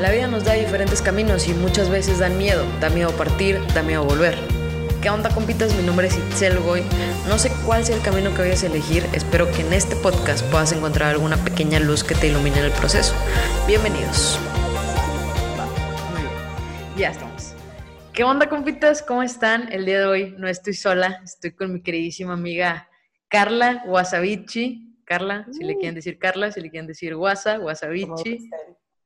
La 0.00 0.10
vida 0.10 0.26
nos 0.26 0.44
da 0.44 0.54
diferentes 0.54 1.02
caminos 1.02 1.46
y 1.46 1.54
muchas 1.54 1.88
veces 1.90 2.18
dan 2.18 2.38
miedo. 2.38 2.64
Da 2.80 2.88
miedo 2.90 3.10
partir, 3.12 3.60
da 3.74 3.82
miedo 3.82 4.04
volver. 4.04 4.36
¿Qué 5.00 5.10
onda, 5.10 5.28
compitas? 5.30 5.74
Mi 5.76 5.82
nombre 5.82 6.06
es 6.06 6.16
Itzel 6.16 6.58
Goy. 6.60 6.82
No 7.28 7.38
sé 7.38 7.52
cuál 7.64 7.84
sea 7.84 7.96
el 7.96 8.02
camino 8.02 8.34
que 8.34 8.42
vayas 8.42 8.62
a 8.64 8.66
elegir. 8.66 9.04
Espero 9.12 9.50
que 9.52 9.60
en 9.60 9.72
este 9.72 9.94
podcast 9.96 10.44
puedas 10.50 10.72
encontrar 10.72 11.10
alguna 11.10 11.36
pequeña 11.36 11.78
luz 11.78 12.02
que 12.02 12.14
te 12.14 12.28
ilumine 12.28 12.58
en 12.58 12.64
el 12.66 12.72
proceso. 12.72 13.14
Bienvenidos. 13.66 14.38
Ya 16.96 17.10
estamos. 17.10 17.54
¿Qué 18.12 18.24
onda, 18.24 18.48
compitas? 18.48 19.02
¿Cómo 19.02 19.22
están? 19.22 19.72
El 19.72 19.84
día 19.84 20.00
de 20.00 20.06
hoy 20.06 20.34
no 20.38 20.48
estoy 20.48 20.74
sola. 20.74 21.20
Estoy 21.22 21.52
con 21.52 21.72
mi 21.72 21.82
queridísima 21.82 22.32
amiga 22.32 22.88
Carla 23.28 23.82
Wasabichi. 23.86 24.88
Carla, 25.04 25.46
si 25.52 25.64
le 25.64 25.74
quieren 25.76 25.94
decir 25.94 26.18
Carla, 26.18 26.50
si 26.50 26.60
le 26.60 26.70
quieren 26.70 26.86
decir 26.86 27.14
Wasa, 27.14 27.58
Wasabichi. 27.58 28.48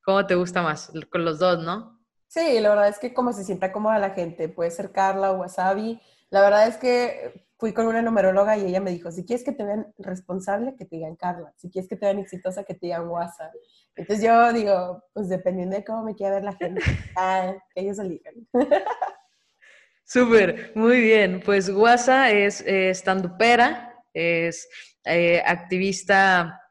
¿Cómo 0.07 0.25
te 0.25 0.36
gusta 0.36 0.62
más? 0.62 0.93
Con 1.11 1.25
los 1.25 1.40
dos, 1.40 1.64
¿no? 1.64 2.00
Sí, 2.29 2.61
la 2.61 2.68
verdad 2.68 2.86
es 2.86 3.00
que 3.00 3.12
como 3.12 3.32
se 3.32 3.43
sienta 3.43 3.72
cómoda 3.72 3.99
la 3.99 4.11
gente, 4.11 4.48
puede 4.48 4.71
ser 4.71 4.93
Carla 4.93 5.32
o 5.32 5.39
Wasabi. 5.39 6.00
La 6.31 6.43
verdad 6.43 6.68
es 6.68 6.76
que 6.76 7.44
fui 7.58 7.72
con 7.72 7.89
una 7.89 8.03
numeróloga 8.03 8.57
y 8.57 8.67
ella 8.67 8.81
me 8.81 8.93
dijo, 8.93 9.11
si 9.11 9.25
quieres 9.25 9.45
que 9.45 9.50
te 9.50 9.64
vean 9.64 9.93
responsable, 9.98 10.76
que 10.79 10.84
te 10.84 10.95
digan 10.95 11.17
Carla. 11.17 11.53
Si 11.57 11.71
quieres 11.71 11.89
que 11.89 11.96
te 11.96 12.07
vean 12.07 12.21
exitosa, 12.21 12.62
que 12.62 12.75
te 12.75 12.86
digan 12.86 13.08
Wasa. 13.08 13.50
Entonces 13.96 14.25
yo 14.25 14.53
digo, 14.53 15.03
pues 15.12 15.29
dependiendo 15.29 15.75
de 15.75 15.84
cómo 15.84 16.04
me 16.04 16.14
quiera 16.14 16.36
ver 16.36 16.45
la 16.45 16.54
gente, 16.54 16.81
ah, 17.17 17.53
que 17.75 17.81
ellos 17.81 17.98
elijan. 17.98 18.34
Súper, 20.04 20.70
muy 20.76 21.00
bien. 21.00 21.43
Pues 21.45 21.68
Wasa 21.68 22.31
es 22.31 22.61
eh, 22.61 22.95
standupera, 22.95 24.04
es 24.14 24.68
eh, 25.04 25.43
activista 25.45 26.62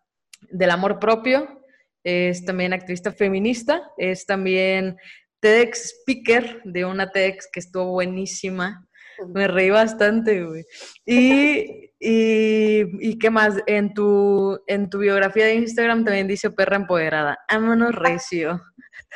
del 0.50 0.72
amor 0.72 1.00
propio, 1.00 1.65
es 2.06 2.46
también 2.46 2.72
activista 2.72 3.12
feminista, 3.12 3.82
es 3.98 4.28
también 4.28 4.96
TEDx 5.40 6.02
speaker 6.02 6.62
de 6.64 6.86
una 6.86 7.10
TEDx 7.12 7.50
que 7.52 7.60
estuvo 7.60 7.92
buenísima. 7.92 8.88
Me 9.34 9.48
reí 9.48 9.72
bastante, 9.72 10.44
güey. 10.44 10.66
Y, 11.06 11.92
y, 12.00 13.18
qué 13.18 13.30
más, 13.32 13.56
en 13.66 13.94
tu, 13.94 14.62
en 14.68 14.90
tu 14.90 15.00
biografía 15.00 15.46
de 15.46 15.56
Instagram 15.56 16.04
también 16.04 16.28
dice 16.28 16.52
perra 16.52 16.76
empoderada. 16.76 17.40
Ámonos 17.48 17.96
recio. 17.96 18.62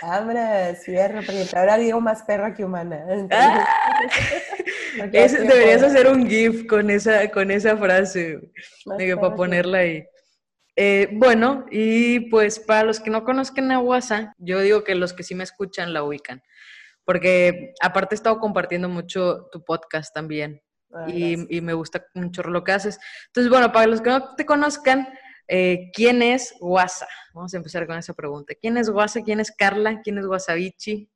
Abra, 0.02 0.73
cierra, 0.75 1.21
porque 1.23 1.45
ahora 1.53 1.77
digo 1.77 1.99
más 2.02 2.23
perra 2.23 2.53
que 2.53 2.64
humana. 2.64 3.05
Ah. 3.30 3.67
deberías 5.11 5.83
hacer 5.83 6.08
un 6.08 6.27
GIF 6.27 6.66
con 6.66 6.89
esa, 6.89 7.30
con 7.30 7.52
esa 7.52 7.77
frase, 7.77 8.39
para 8.86 9.36
ponerla 9.36 9.80
ahí. 9.80 10.05
Eh, 10.81 11.09
bueno, 11.11 11.66
y 11.69 12.22
pues 12.30 12.58
para 12.58 12.83
los 12.83 13.02
que 13.02 13.09
no 13.09 13.25
conozcan 13.25 13.69
a 13.73 13.81
WhatsApp, 13.81 14.31
yo 14.38 14.61
digo 14.61 14.86
que 14.86 14.95
los 14.95 15.11
que 15.11 15.23
sí 15.23 15.36
me 15.36 15.44
escuchan 15.44 15.91
la 15.91 16.03
ubican, 16.03 16.41
porque 17.03 17.73
aparte 17.81 18.16
he 18.16 18.17
estado 18.17 18.39
compartiendo 18.39 18.88
mucho 18.88 19.49
tu 19.52 19.61
podcast 19.66 20.13
también 20.13 20.61
ah, 20.94 21.05
y, 21.09 21.59
me 21.59 21.73
gusta 21.73 22.05
mucho 22.13 22.44
lo 22.44 22.63
que 22.63 22.71
haces. 22.71 22.97
Entonces, 23.27 23.49
bueno, 23.49 23.73
para 23.73 23.88
los 23.88 23.99
que 23.99 24.09
no 24.09 24.36
te 24.36 24.45
conozcan, 24.45 25.09
eh, 25.49 25.91
¿quién 25.94 26.21
es 26.21 26.55
WhatsApp? 26.61 27.09
Vamos 27.33 27.53
a 27.53 27.58
empezar 27.58 27.86
con 27.86 27.97
esa 27.97 28.14
pregunta. 28.14 28.53
¿Quién 28.55 28.77
es 28.77 28.88
WhatsApp? 28.88 29.25
¿Quién 29.25 29.41
es 29.41 29.52
Carla? 29.52 29.99
¿Quién 30.02 30.17
es 30.19 30.27
Wasabichi? 30.27 31.11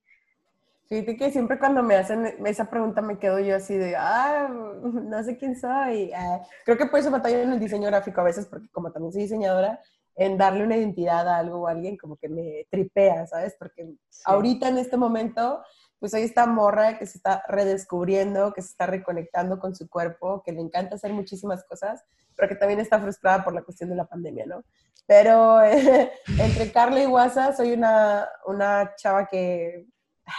Fíjate 0.94 1.18
que 1.18 1.32
siempre 1.32 1.58
cuando 1.58 1.82
me 1.82 1.96
hacen 1.96 2.36
esa 2.46 2.70
pregunta 2.70 3.02
me 3.02 3.18
quedo 3.18 3.40
yo 3.40 3.56
así 3.56 3.76
de, 3.76 3.96
ah, 3.96 4.48
no 4.48 5.24
sé 5.24 5.38
quién 5.38 5.60
soy. 5.60 6.12
Ah, 6.14 6.44
creo 6.64 6.78
que 6.78 6.86
por 6.86 7.00
eso 7.00 7.10
batallo 7.10 7.40
en 7.40 7.52
el 7.52 7.60
diseño 7.60 7.88
gráfico 7.88 8.22
a 8.22 8.26
veces, 8.26 8.46
porque 8.46 8.70
como 8.70 8.92
también 8.92 9.12
soy 9.12 9.24
diseñadora, 9.24 9.80
en 10.16 10.38
darle 10.38 10.64
una 10.64 10.78
identidad 10.78 11.28
a 11.28 11.40
algo 11.40 11.62
o 11.62 11.68
a 11.68 11.72
alguien 11.72 11.98
como 11.98 12.16
que 12.18 12.30
me 12.30 12.68
tripea, 12.70 13.26
¿sabes? 13.26 13.56
Porque 13.58 13.96
ahorita 14.26 14.68
en 14.68 14.78
este 14.78 14.96
momento, 14.96 15.64
pues 15.98 16.14
hay 16.14 16.26
esta 16.26 16.46
morra 16.46 17.00
que 17.00 17.08
se 17.08 17.18
está 17.18 17.44
redescubriendo, 17.48 18.54
que 18.54 18.62
se 18.62 18.68
está 18.68 18.86
reconectando 18.86 19.58
con 19.58 19.76
su 19.76 19.90
cuerpo, 19.90 20.44
que 20.46 20.52
le 20.52 20.62
encanta 20.62 20.94
hacer 20.94 21.12
muchísimas 21.12 21.64
cosas, 21.64 22.04
pero 22.36 22.48
que 22.48 22.56
también 22.56 22.80
está 22.80 23.00
frustrada 23.00 23.44
por 23.44 23.56
la 23.56 23.64
cuestión 23.64 23.90
de 23.90 23.96
la 23.96 24.06
pandemia, 24.06 24.46
¿no? 24.46 24.64
Pero 25.08 25.60
entre 26.40 26.72
Carla 26.72 27.02
y 27.02 27.06
Guasa 27.06 27.52
soy 27.56 27.74
una, 27.74 28.30
una 28.46 28.94
chava 28.96 29.26
que 29.26 29.88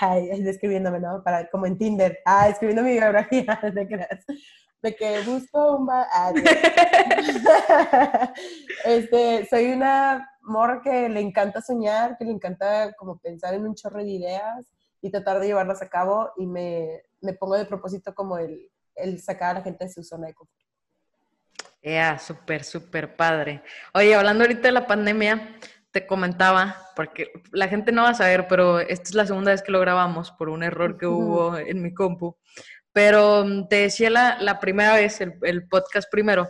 ay, 0.01 0.43
describiéndome, 0.43 1.01
¿no? 1.01 1.23
Para, 1.23 1.49
como 1.51 1.67
en 1.67 1.79
Tinder, 1.79 2.21
ah, 2.25 2.49
escribiendo 2.49 2.83
mi 2.83 2.93
biografía, 2.93 3.61
de 3.75 3.89
que, 3.89 4.07
de 4.83 4.97
que 4.97 5.21
busco 5.23 5.77
un... 5.77 5.89
Ah, 5.91 6.33
este, 8.85 9.47
soy 9.47 9.73
una 9.73 10.31
morra 10.43 10.81
que 10.83 11.09
le 11.09 11.21
encanta 11.21 11.61
soñar, 11.61 12.17
que 12.19 12.25
le 12.25 12.33
encanta 12.33 12.93
como 12.95 13.19
pensar 13.19 13.55
en 13.55 13.67
un 13.67 13.75
chorro 13.75 13.99
de 13.99 14.11
ideas 14.11 14.67
y 15.01 15.11
tratar 15.11 15.41
de 15.41 15.49
llevarlas 15.49 15.83
a 15.83 15.89
cabo 15.89 16.31
y 16.37 16.47
me, 16.47 17.03
me 17.21 17.35
pongo 17.35 17.57
de 17.57 17.67
propósito 17.67 18.15
como 18.15 18.39
el, 18.39 18.71
el 18.95 19.21
sacar 19.21 19.51
a 19.51 19.59
la 19.59 19.63
gente 19.63 19.85
de 19.85 19.93
su 19.93 20.03
zona 20.03 20.29
de 20.29 20.35
confort. 20.35 20.65
Ya, 21.83 22.19
súper, 22.19 22.65
súper 22.65 23.15
padre. 23.15 23.63
Oye, 23.93 24.15
hablando 24.15 24.45
ahorita 24.45 24.69
de 24.69 24.73
la 24.73 24.87
pandemia, 24.87 25.59
te 25.95 26.09
comentaba, 26.09 26.77
porque 26.97 27.31
la 27.53 27.69
gente 27.69 27.93
no 27.93 28.03
va 28.03 28.11
a 28.11 28.15
saber, 28.15 28.49
pero 28.49 28.81
esta 28.81 29.05
es 29.05 29.15
la 29.15 29.27
segunda 29.27 29.53
vez 29.53 29.63
que 29.63 29.71
lo 29.71 29.79
grabamos 29.79 30.33
por 30.33 30.49
un 30.49 30.65
error 30.65 30.99
que 30.99 31.07
hubo 31.07 31.57
en 31.57 31.81
mi 31.83 31.95
compu. 31.95 32.37
Pero 32.93 33.45
mm, 33.45 33.69
te 33.69 33.77
decía 33.77 34.11
la, 34.11 34.37
la 34.41 34.59
primera 34.59 34.95
vez, 34.97 35.21
el, 35.21 35.69
podcast 35.69 36.11
primero, 36.11 36.49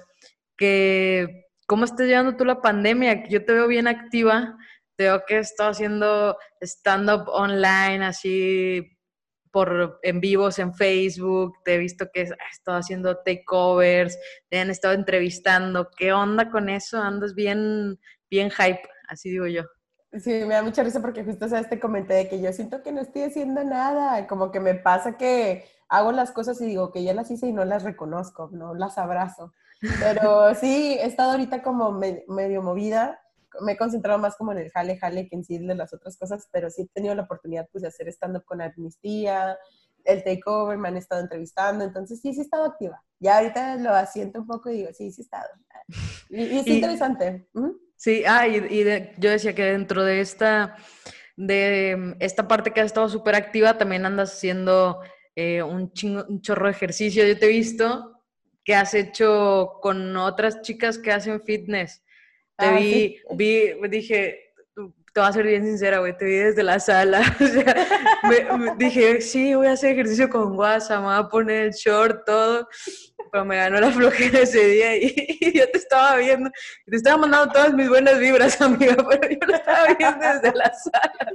que 0.56 1.44
cómo 1.66 1.84
estás 1.84 2.06
llevando 2.06 2.36
tú 2.36 2.46
la 2.46 2.62
pandemia, 2.62 3.28
yo 3.28 3.44
te 3.44 3.52
veo 3.52 3.68
bien 3.68 3.86
activa, 3.86 4.56
te 4.96 5.04
veo 5.04 5.22
que 5.26 5.40
estás 5.40 5.76
haciendo 5.76 6.38
stand-up 6.62 7.28
online, 7.28 8.02
así 8.02 8.96
por 9.50 10.00
en 10.02 10.20
vivos 10.20 10.58
en 10.58 10.72
Facebook, 10.72 11.52
te 11.66 11.74
he 11.74 11.78
visto 11.78 12.06
que 12.14 12.22
has 12.22 12.30
estado 12.50 12.78
haciendo 12.78 13.18
takeovers, 13.18 14.18
te 14.48 14.58
han 14.58 14.70
estado 14.70 14.94
entrevistando, 14.94 15.90
¿qué 15.98 16.14
onda 16.14 16.50
con 16.50 16.70
eso? 16.70 16.98
Andas 16.98 17.34
bien, 17.34 18.00
bien 18.30 18.50
hype 18.50 18.93
así 19.08 19.30
digo 19.30 19.46
yo. 19.46 19.62
Sí, 20.20 20.30
me 20.30 20.54
da 20.54 20.62
mucha 20.62 20.82
risa 20.82 21.00
porque 21.00 21.24
justo 21.24 21.46
o 21.46 21.56
este 21.56 21.80
comenté 21.80 22.14
de 22.14 22.28
que 22.28 22.40
yo 22.40 22.52
siento 22.52 22.82
que 22.82 22.92
no 22.92 23.00
estoy 23.00 23.22
haciendo 23.22 23.64
nada, 23.64 24.26
como 24.28 24.52
que 24.52 24.60
me 24.60 24.74
pasa 24.74 25.16
que 25.16 25.64
hago 25.88 26.12
las 26.12 26.30
cosas 26.30 26.60
y 26.60 26.66
digo 26.66 26.92
que 26.92 27.02
ya 27.02 27.14
las 27.14 27.30
hice 27.30 27.48
y 27.48 27.52
no 27.52 27.64
las 27.64 27.82
reconozco, 27.82 28.48
no 28.52 28.74
las 28.74 28.96
abrazo. 28.96 29.52
Pero 30.00 30.54
sí, 30.54 30.96
he 31.00 31.06
estado 31.06 31.32
ahorita 31.32 31.62
como 31.62 31.90
medio 31.90 32.62
movida, 32.62 33.20
me 33.60 33.72
he 33.72 33.76
concentrado 33.76 34.18
más 34.18 34.36
como 34.36 34.52
en 34.52 34.58
el 34.58 34.70
jale, 34.70 34.98
jale 34.98 35.28
que 35.28 35.36
en 35.36 35.44
sí 35.44 35.58
de 35.58 35.74
las 35.74 35.92
otras 35.92 36.16
cosas, 36.16 36.48
pero 36.52 36.70
sí 36.70 36.82
he 36.82 36.86
tenido 36.88 37.14
la 37.14 37.22
oportunidad 37.22 37.68
pues 37.72 37.82
de 37.82 37.88
hacer 37.88 38.08
stand-up 38.08 38.44
con 38.44 38.60
Amnistía, 38.60 39.58
el 40.04 40.22
takeover, 40.22 40.78
me 40.78 40.88
han 40.88 40.96
estado 40.96 41.22
entrevistando, 41.22 41.82
entonces 41.82 42.20
sí, 42.20 42.32
sí 42.34 42.40
he 42.40 42.42
estado 42.42 42.64
activa. 42.66 43.02
Ya 43.18 43.38
ahorita 43.38 43.76
lo 43.76 43.90
asiento 43.90 44.40
un 44.40 44.46
poco 44.46 44.70
y 44.70 44.78
digo, 44.78 44.90
sí, 44.92 45.10
sí 45.10 45.22
he 45.22 45.24
estado. 45.24 45.48
Y, 46.28 46.58
es 46.58 46.66
interesante. 46.66 47.48
Sí, 47.96 48.22
ah, 48.26 48.46
y, 48.46 48.84
yo 49.18 49.30
decía 49.30 49.54
que 49.54 49.64
dentro 49.64 50.04
de 50.04 50.20
esta, 50.20 50.76
de 51.36 52.16
esta 52.20 52.46
parte 52.48 52.70
que 52.70 52.80
has 52.80 52.86
estado 52.86 53.08
súper 53.08 53.34
activa, 53.34 53.78
también 53.78 54.06
andas 54.06 54.32
haciendo 54.32 55.00
eh, 55.36 55.62
un, 55.62 55.92
un 56.28 56.40
chorro 56.42 56.66
de 56.66 56.72
ejercicio. 56.72 57.26
Yo 57.26 57.38
te 57.38 57.46
he 57.46 57.48
visto 57.48 58.22
que 58.64 58.74
has 58.74 58.94
hecho 58.94 59.78
con 59.82 60.16
otras 60.16 60.62
chicas 60.62 60.98
que 60.98 61.12
hacen 61.12 61.42
fitness. 61.42 62.02
Te 62.56 62.66
ah, 62.66 62.76
vi, 62.76 63.18
vi, 63.34 63.72
dije, 63.88 64.52
te 64.74 65.20
voy 65.20 65.28
a 65.28 65.32
ser 65.32 65.46
bien 65.46 65.64
sincera, 65.64 65.98
güey, 65.98 66.16
te 66.16 66.24
vi 66.24 66.34
desde 66.34 66.62
la 66.62 66.80
sala. 66.80 67.20
O 67.40 67.46
sea, 67.46 68.74
dije, 68.78 69.20
sí, 69.20 69.54
voy 69.54 69.66
a 69.66 69.72
hacer 69.72 69.92
ejercicio 69.92 70.30
con 70.30 70.56
WhatsApp, 70.56 71.00
me 71.00 71.06
voy 71.06 71.16
a 71.16 71.28
poner 71.28 71.66
el 71.66 71.72
short, 71.72 72.24
todo 72.24 72.66
pero 73.30 73.44
me 73.44 73.56
ganó 73.56 73.80
la 73.80 73.90
flojera 73.90 74.40
ese 74.40 74.66
día 74.66 74.96
y, 74.96 75.38
yo 75.54 75.70
te 75.70 75.78
estaba 75.78 76.16
viendo, 76.16 76.50
te 76.86 76.96
estaba 76.96 77.18
mandando 77.18 77.52
todas 77.52 77.72
mis 77.74 77.88
buenas 77.88 78.18
vibras, 78.18 78.60
amiga, 78.60 78.96
pero 79.08 79.28
yo 79.28 79.38
lo 79.46 79.54
estaba 79.54 79.94
viendo 79.98 80.26
desde 80.26 80.56
la 80.56 80.72
sala. 80.74 81.32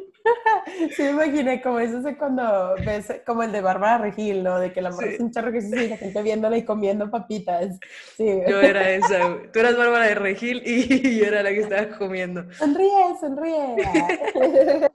Sí, 0.95 1.03
me 1.03 1.09
imaginé 1.09 1.61
como 1.61 1.79
eso 1.79 2.07
es 2.07 2.17
cuando 2.17 2.75
ves 2.85 3.21
como 3.25 3.43
el 3.43 3.51
de 3.51 3.61
Bárbara 3.61 3.97
Regil, 3.97 4.43
¿no? 4.43 4.59
De 4.59 4.71
que 4.71 4.81
la 4.81 4.91
mujer 4.91 5.13
es 5.13 5.19
un 5.19 5.31
charro 5.31 5.51
que 5.51 5.61
se 5.61 5.69
sigue 5.69 5.89
la 5.89 5.97
gente 5.97 6.21
viéndola 6.21 6.57
y 6.57 6.65
comiendo 6.65 7.09
papitas. 7.09 7.79
Sí. 8.17 8.41
Yo 8.47 8.61
era 8.61 8.89
esa, 8.91 9.37
Tú 9.51 9.59
eras 9.59 9.77
Bárbara 9.77 10.05
de 10.05 10.15
Regil 10.15 10.61
y 10.65 11.17
yo 11.19 11.25
era 11.25 11.43
la 11.43 11.49
que 11.49 11.61
estaba 11.61 11.97
comiendo. 11.97 12.51
Sonríe, 12.53 13.15
sonríe. 13.19 14.89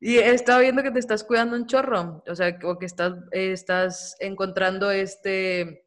Y 0.00 0.16
he 0.16 0.30
estado 0.30 0.60
viendo 0.60 0.82
que 0.82 0.90
te 0.90 0.98
estás 0.98 1.22
cuidando 1.22 1.56
un 1.56 1.66
chorro, 1.66 2.22
o 2.26 2.34
sea, 2.34 2.58
o 2.64 2.78
que 2.78 2.86
estás, 2.86 3.12
estás 3.32 4.16
encontrando 4.18 4.90
este, 4.90 5.84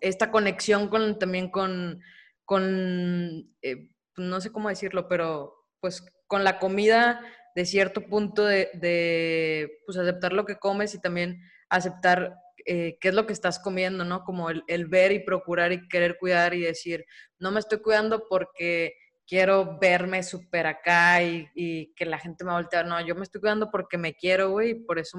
esta 0.00 0.30
conexión 0.30 0.88
con, 0.88 1.18
también 1.18 1.50
con, 1.50 2.02
con 2.44 3.50
eh, 3.62 3.88
no 4.18 4.40
sé 4.42 4.52
cómo 4.52 4.68
decirlo, 4.68 5.08
pero 5.08 5.54
pues 5.80 6.04
con 6.26 6.44
la 6.44 6.58
comida 6.58 7.22
de 7.54 7.64
cierto 7.64 8.06
punto 8.06 8.44
de, 8.44 9.70
pues 9.86 9.96
aceptar 9.96 10.34
lo 10.34 10.44
que 10.44 10.56
comes 10.56 10.94
y 10.94 11.00
también 11.00 11.42
aceptar 11.70 12.36
eh, 12.66 12.98
qué 13.00 13.08
es 13.08 13.14
lo 13.14 13.26
que 13.26 13.32
estás 13.32 13.58
comiendo, 13.58 14.04
¿no? 14.04 14.22
Como 14.22 14.50
el 14.50 14.86
ver 14.86 15.12
y 15.12 15.24
procurar 15.24 15.72
y 15.72 15.88
querer 15.88 16.18
cuidar 16.18 16.52
y 16.52 16.60
decir, 16.60 17.06
no 17.38 17.50
me 17.50 17.60
estoy 17.60 17.80
cuidando 17.80 18.26
porque 18.28 18.94
quiero 19.30 19.78
verme 19.78 20.24
súper 20.24 20.66
acá 20.66 21.22
y, 21.22 21.94
que 21.94 22.04
la 22.04 22.18
gente 22.18 22.44
me 22.44 22.50
voltee. 22.50 22.82
No, 22.82 23.00
yo 23.00 23.14
me 23.14 23.22
estoy 23.22 23.40
cuidando 23.40 23.70
porque 23.70 23.96
me 23.96 24.14
quiero, 24.14 24.50
güey, 24.50 24.70
y 24.70 24.74
por 24.74 24.98
eso 24.98 25.18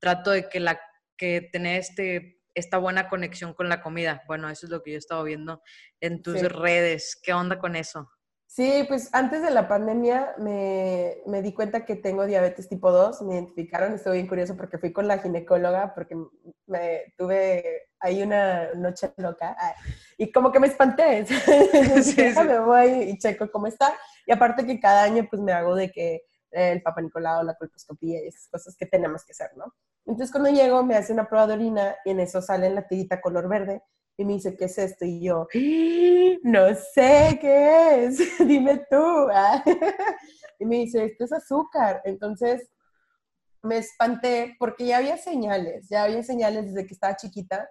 trato 0.00 0.32
de 0.32 0.48
que, 0.48 0.58
la, 0.58 0.80
que 1.16 1.48
tener 1.52 1.78
este, 1.78 2.42
esta 2.52 2.78
buena 2.78 3.08
conexión 3.08 3.54
con 3.54 3.68
la 3.68 3.80
comida. 3.80 4.24
Bueno, 4.26 4.50
eso 4.50 4.66
es 4.66 4.70
lo 4.70 4.82
que 4.82 4.90
yo 4.90 4.96
he 4.96 4.98
estado 4.98 5.22
viendo 5.22 5.62
en 6.00 6.20
tus 6.20 6.42
redes. 6.42 7.16
¿Qué 7.22 7.32
onda 7.32 7.60
con 7.60 7.76
eso? 7.76 8.10
Sí, 8.48 8.84
pues 8.88 9.08
antes 9.14 9.40
de 9.42 9.50
la 9.50 9.68
pandemia 9.68 10.34
me, 10.38 11.18
me, 11.26 11.40
di 11.40 11.54
cuenta 11.54 11.84
que 11.84 11.94
tengo 11.94 12.26
diabetes 12.26 12.68
tipo 12.68 12.90
2, 12.90 13.22
me 13.22 13.34
identificaron, 13.34 13.94
estuve 13.94 14.14
bien 14.14 14.28
curioso 14.28 14.56
porque 14.56 14.78
fui 14.78 14.92
con 14.92 15.08
la 15.08 15.18
ginecóloga 15.18 15.94
porque 15.94 16.16
me 16.66 17.14
tuve 17.16 17.88
ahí 18.04 18.22
una 18.22 18.72
noche 18.74 19.12
loca 19.16 19.56
ah, 19.58 19.74
y 20.18 20.30
como 20.30 20.52
que 20.52 20.60
me 20.60 20.66
espanté, 20.66 21.26
sí, 22.02 22.16
me 22.46 22.58
voy 22.60 22.90
y 23.10 23.18
checo 23.18 23.50
cómo 23.50 23.66
está 23.66 23.94
y 24.26 24.32
aparte 24.32 24.66
que 24.66 24.78
cada 24.78 25.02
año 25.02 25.26
pues 25.28 25.40
me 25.40 25.52
hago 25.52 25.74
de 25.74 25.90
que 25.90 26.22
el 26.50 26.82
Papa 26.82 27.00
Nicolau, 27.00 27.42
la 27.44 27.54
colposcopía 27.54 28.22
y 28.22 28.28
esas 28.28 28.48
cosas 28.48 28.76
que 28.76 28.86
tenemos 28.86 29.24
que 29.24 29.32
hacer, 29.32 29.56
¿no? 29.56 29.74
Entonces 30.06 30.30
cuando 30.30 30.50
llego 30.50 30.84
me 30.84 30.94
hace 30.94 31.12
una 31.12 31.28
prueba 31.28 31.46
de 31.46 31.54
orina 31.54 31.96
y 32.04 32.10
en 32.10 32.20
eso 32.20 32.40
sale 32.40 32.70
la 32.70 32.86
tirita 32.86 33.20
color 33.20 33.48
verde 33.48 33.82
y 34.16 34.24
me 34.24 34.34
dice, 34.34 34.56
¿qué 34.56 34.66
es 34.66 34.78
esto? 34.78 35.04
Y 35.04 35.20
yo, 35.20 35.48
no 36.42 36.74
sé 36.74 37.38
qué 37.40 38.04
es, 38.04 38.38
dime 38.46 38.84
tú. 38.90 39.28
y 40.58 40.64
me 40.64 40.76
dice, 40.76 41.04
esto 41.06 41.24
es 41.24 41.32
azúcar. 41.32 42.02
Entonces 42.04 42.68
me 43.62 43.78
espanté 43.78 44.56
porque 44.58 44.86
ya 44.86 44.98
había 44.98 45.16
señales, 45.16 45.88
ya 45.88 46.04
había 46.04 46.22
señales 46.22 46.66
desde 46.66 46.86
que 46.86 46.94
estaba 46.94 47.16
chiquita. 47.16 47.68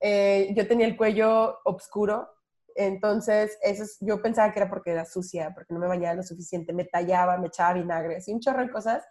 Eh, 0.00 0.52
yo 0.54 0.66
tenía 0.66 0.86
el 0.86 0.96
cuello 0.96 1.58
oscuro, 1.64 2.28
entonces 2.74 3.58
eso 3.62 3.84
yo 4.00 4.20
pensaba 4.20 4.52
que 4.52 4.60
era 4.60 4.68
porque 4.68 4.90
era 4.90 5.04
sucia, 5.04 5.52
porque 5.54 5.72
no 5.72 5.80
me 5.80 5.88
bañaba 5.88 6.14
lo 6.14 6.22
suficiente, 6.22 6.72
me 6.72 6.84
tallaba, 6.84 7.38
me 7.38 7.46
echaba 7.48 7.74
vinagre, 7.74 8.16
así 8.16 8.32
un 8.32 8.40
chorro 8.40 8.62
de 8.62 8.70
cosas, 8.70 9.04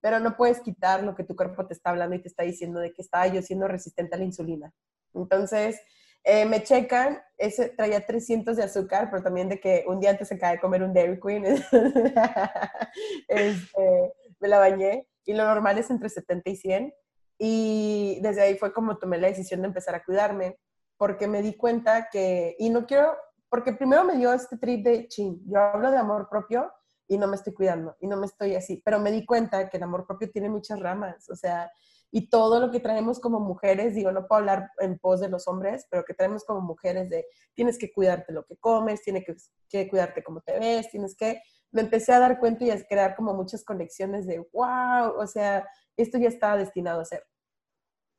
pero 0.00 0.18
no 0.18 0.36
puedes 0.36 0.60
quitar 0.60 1.04
lo 1.04 1.14
que 1.14 1.24
tu 1.24 1.36
cuerpo 1.36 1.66
te 1.66 1.74
está 1.74 1.90
hablando 1.90 2.16
y 2.16 2.22
te 2.22 2.28
está 2.28 2.42
diciendo 2.42 2.80
de 2.80 2.92
que 2.92 3.02
estaba 3.02 3.28
yo 3.28 3.40
siendo 3.42 3.68
resistente 3.68 4.16
a 4.16 4.18
la 4.18 4.24
insulina. 4.24 4.74
Entonces, 5.14 5.80
eh, 6.24 6.44
me 6.44 6.62
checan, 6.62 7.20
ese 7.36 7.68
traía 7.70 8.04
300 8.04 8.56
de 8.56 8.64
azúcar, 8.64 9.08
pero 9.10 9.22
también 9.22 9.48
de 9.48 9.60
que 9.60 9.84
un 9.86 10.00
día 10.00 10.10
antes 10.10 10.28
se 10.28 10.38
cae 10.38 10.54
de 10.54 10.60
comer 10.60 10.82
un 10.82 10.92
Dairy 10.92 11.20
Queen, 11.20 11.44
este, 13.28 14.12
me 14.40 14.48
la 14.48 14.58
bañé 14.58 15.08
y 15.24 15.34
lo 15.34 15.44
normal 15.44 15.78
es 15.78 15.90
entre 15.90 16.08
70 16.08 16.50
y 16.50 16.56
100. 16.56 16.94
Y 17.44 18.20
desde 18.20 18.42
ahí 18.42 18.56
fue 18.56 18.72
como 18.72 18.98
tomé 18.98 19.18
la 19.18 19.26
decisión 19.26 19.62
de 19.62 19.66
empezar 19.66 19.96
a 19.96 20.04
cuidarme, 20.04 20.60
porque 20.96 21.26
me 21.26 21.42
di 21.42 21.56
cuenta 21.56 22.08
que, 22.08 22.54
y 22.56 22.70
no 22.70 22.86
quiero, 22.86 23.16
porque 23.48 23.72
primero 23.72 24.04
me 24.04 24.16
dio 24.16 24.32
este 24.32 24.58
trip 24.58 24.84
de 24.84 25.08
chin, 25.08 25.42
yo 25.48 25.58
hablo 25.58 25.90
de 25.90 25.96
amor 25.96 26.28
propio 26.30 26.72
y 27.08 27.18
no 27.18 27.26
me 27.26 27.34
estoy 27.34 27.52
cuidando 27.52 27.96
y 27.98 28.06
no 28.06 28.16
me 28.16 28.26
estoy 28.26 28.54
así, 28.54 28.80
pero 28.84 29.00
me 29.00 29.10
di 29.10 29.26
cuenta 29.26 29.68
que 29.68 29.78
el 29.78 29.82
amor 29.82 30.06
propio 30.06 30.30
tiene 30.30 30.48
muchas 30.48 30.78
ramas, 30.78 31.28
o 31.30 31.34
sea, 31.34 31.68
y 32.12 32.28
todo 32.28 32.60
lo 32.60 32.70
que 32.70 32.78
traemos 32.78 33.18
como 33.18 33.40
mujeres, 33.40 33.96
digo, 33.96 34.12
no 34.12 34.28
puedo 34.28 34.38
hablar 34.38 34.70
en 34.78 35.00
pos 35.00 35.18
de 35.18 35.28
los 35.28 35.48
hombres, 35.48 35.88
pero 35.90 36.04
que 36.04 36.14
traemos 36.14 36.44
como 36.44 36.60
mujeres 36.60 37.10
de 37.10 37.26
tienes 37.54 37.76
que 37.76 37.92
cuidarte 37.92 38.32
lo 38.32 38.44
que 38.44 38.56
comes, 38.56 39.02
tienes 39.02 39.24
que, 39.26 39.34
que 39.68 39.88
cuidarte 39.88 40.22
cómo 40.22 40.42
te 40.42 40.60
ves, 40.60 40.88
tienes 40.90 41.16
que... 41.16 41.42
Me 41.72 41.80
empecé 41.80 42.12
a 42.12 42.18
dar 42.20 42.38
cuenta 42.38 42.64
y 42.64 42.70
a 42.70 42.80
crear 42.86 43.16
como 43.16 43.34
muchas 43.34 43.64
conexiones 43.64 44.26
de, 44.26 44.38
wow, 44.52 45.18
o 45.18 45.26
sea, 45.26 45.66
esto 45.96 46.18
ya 46.18 46.28
estaba 46.28 46.58
destinado 46.58 47.00
a 47.00 47.04
ser. 47.06 47.24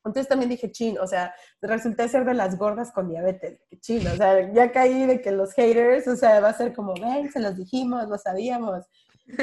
Entonces 0.06 0.28
también 0.28 0.50
dije, 0.50 0.72
chin, 0.72 0.98
o 1.00 1.08
sea, 1.08 1.34
resulté 1.62 2.08
ser 2.10 2.26
de 2.26 2.34
las 2.34 2.58
gordas 2.58 2.92
con 2.92 3.10
diabetes, 3.10 3.62
chin, 3.80 4.06
o 4.08 4.16
sea, 4.16 4.52
ya 4.52 4.72
caí 4.72 5.06
de 5.06 5.22
que 5.22 5.32
los 5.32 5.54
haters, 5.54 6.08
o 6.08 6.16
sea, 6.16 6.40
va 6.42 6.50
a 6.50 6.58
ser 6.58 6.74
como, 6.74 6.94
ven, 6.94 7.32
se 7.32 7.40
los 7.40 7.56
dijimos, 7.56 8.10
lo 8.10 8.18
sabíamos, 8.18 8.86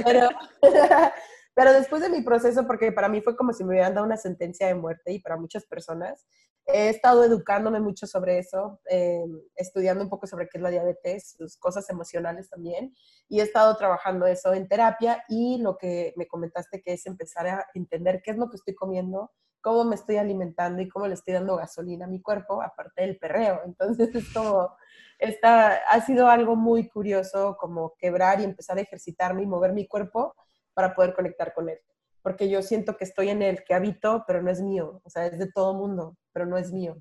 pero, 0.04 0.28
Pero 1.54 1.72
después 1.72 2.00
de 2.00 2.08
mi 2.08 2.22
proceso, 2.22 2.66
porque 2.66 2.92
para 2.92 3.08
mí 3.08 3.20
fue 3.20 3.36
como 3.36 3.52
si 3.52 3.64
me 3.64 3.70
hubieran 3.70 3.94
dado 3.94 4.06
una 4.06 4.16
sentencia 4.16 4.66
de 4.66 4.74
muerte 4.74 5.12
y 5.12 5.18
para 5.18 5.36
muchas 5.36 5.66
personas, 5.66 6.26
he 6.66 6.88
estado 6.88 7.24
educándome 7.24 7.80
mucho 7.80 8.06
sobre 8.06 8.38
eso, 8.38 8.80
eh, 8.88 9.24
estudiando 9.56 10.04
un 10.04 10.10
poco 10.10 10.26
sobre 10.26 10.48
qué 10.48 10.58
es 10.58 10.62
la 10.62 10.70
diabetes, 10.70 11.34
sus 11.36 11.56
cosas 11.56 11.90
emocionales 11.90 12.48
también, 12.48 12.94
y 13.28 13.40
he 13.40 13.42
estado 13.42 13.76
trabajando 13.76 14.26
eso 14.26 14.54
en 14.54 14.68
terapia 14.68 15.24
y 15.28 15.58
lo 15.58 15.76
que 15.76 16.14
me 16.16 16.28
comentaste 16.28 16.80
que 16.80 16.92
es 16.94 17.06
empezar 17.06 17.46
a 17.48 17.66
entender 17.74 18.22
qué 18.22 18.30
es 18.30 18.38
lo 18.38 18.48
que 18.48 18.56
estoy 18.56 18.74
comiendo, 18.74 19.32
cómo 19.60 19.84
me 19.84 19.94
estoy 19.94 20.16
alimentando 20.16 20.82
y 20.82 20.88
cómo 20.88 21.06
le 21.06 21.14
estoy 21.14 21.34
dando 21.34 21.56
gasolina 21.56 22.06
a 22.06 22.08
mi 22.08 22.20
cuerpo, 22.20 22.62
aparte 22.62 23.02
del 23.02 23.18
perreo. 23.18 23.60
Entonces 23.64 24.08
es 24.14 24.32
como, 24.32 24.74
esta, 25.18 25.74
ha 25.88 26.00
sido 26.00 26.28
algo 26.28 26.56
muy 26.56 26.88
curioso 26.88 27.56
como 27.58 27.94
quebrar 27.98 28.40
y 28.40 28.44
empezar 28.44 28.78
a 28.78 28.82
ejercitarme 28.82 29.42
y 29.42 29.46
mover 29.46 29.72
mi 29.72 29.86
cuerpo 29.86 30.34
para 30.74 30.94
poder 30.94 31.14
conectar 31.14 31.52
con 31.52 31.68
él. 31.68 31.78
Porque 32.22 32.48
yo 32.48 32.62
siento 32.62 32.96
que 32.96 33.04
estoy 33.04 33.30
en 33.30 33.42
él, 33.42 33.64
que 33.64 33.74
habito, 33.74 34.24
pero 34.26 34.42
no 34.42 34.50
es 34.50 34.60
mío. 34.60 35.00
O 35.04 35.10
sea, 35.10 35.26
es 35.26 35.38
de 35.38 35.50
todo 35.50 35.74
mundo, 35.74 36.16
pero 36.32 36.46
no 36.46 36.58
es 36.58 36.72
mío. 36.72 36.96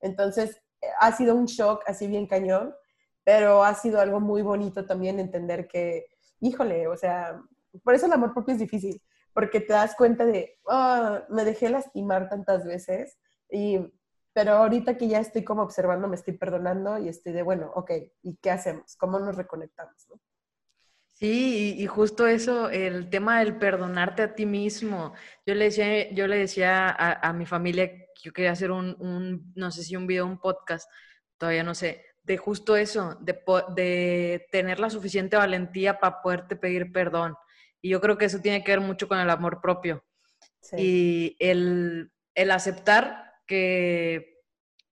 Entonces, 0.00 0.60
ha 1.00 1.12
sido 1.12 1.34
un 1.34 1.46
shock 1.46 1.82
así 1.86 2.06
bien 2.06 2.26
cañón, 2.26 2.74
pero 3.24 3.62
ha 3.62 3.74
sido 3.74 4.00
algo 4.00 4.20
muy 4.20 4.42
bonito 4.42 4.84
también 4.84 5.20
entender 5.20 5.68
que, 5.68 6.06
híjole, 6.40 6.88
o 6.88 6.96
sea, 6.96 7.40
por 7.84 7.94
eso 7.94 8.06
el 8.06 8.12
amor 8.12 8.32
propio 8.34 8.54
es 8.54 8.60
difícil, 8.60 9.00
porque 9.32 9.60
te 9.60 9.72
das 9.72 9.94
cuenta 9.96 10.26
de, 10.26 10.58
oh, 10.64 11.18
me 11.28 11.44
dejé 11.44 11.70
lastimar 11.70 12.28
tantas 12.28 12.64
veces, 12.64 13.18
y, 13.50 13.78
pero 14.32 14.52
ahorita 14.52 14.96
que 14.96 15.08
ya 15.08 15.20
estoy 15.20 15.44
como 15.44 15.62
observando, 15.62 16.08
me 16.08 16.16
estoy 16.16 16.34
perdonando 16.34 16.98
y 16.98 17.08
estoy 17.08 17.32
de, 17.32 17.42
bueno, 17.42 17.70
ok, 17.74 17.90
¿y 18.22 18.36
qué 18.36 18.50
hacemos? 18.50 18.96
¿Cómo 18.96 19.18
nos 19.18 19.36
reconectamos? 19.36 20.06
¿no? 20.08 20.20
Sí, 21.12 21.76
y, 21.78 21.86
justo 21.86 22.26
eso, 22.26 22.68
el 22.70 23.08
tema 23.08 23.40
del 23.40 23.56
perdonarte 23.56 24.22
a 24.22 24.34
ti 24.34 24.44
mismo. 24.44 25.12
Yo 25.46 25.54
le 25.54 25.66
decía, 25.66 26.10
yo 26.10 26.26
le 26.26 26.36
decía 26.36 26.90
a, 26.90 27.32
mi 27.32 27.46
familia 27.46 27.88
que 27.88 28.22
yo 28.24 28.32
quería 28.32 28.50
hacer 28.52 28.72
un, 28.72 29.52
no 29.54 29.70
sé 29.70 29.84
si 29.84 29.94
un 29.94 30.06
video, 30.06 30.26
un 30.26 30.40
podcast, 30.40 30.90
todavía 31.38 31.62
no 31.62 31.74
sé, 31.74 32.04
de 32.24 32.36
justo 32.38 32.76
eso, 32.76 33.16
de, 33.20 33.38
de 33.76 34.48
tener 34.50 34.80
la 34.80 34.90
suficiente 34.90 35.36
valentía 35.36 36.00
para 36.00 36.22
poderte 36.22 36.56
pedir 36.56 36.90
perdón. 36.92 37.36
Y 37.82 37.90
yo 37.90 38.00
creo 38.00 38.16
que 38.16 38.24
eso 38.24 38.40
tiene 38.40 38.64
que 38.64 38.72
ver 38.72 38.80
mucho 38.80 39.08
con 39.08 39.18
el 39.18 39.28
amor 39.28 39.60
propio. 39.60 40.04
Y 40.76 41.36
el, 41.40 42.12
el 42.34 42.50
aceptar 42.50 43.34
que, 43.46 44.40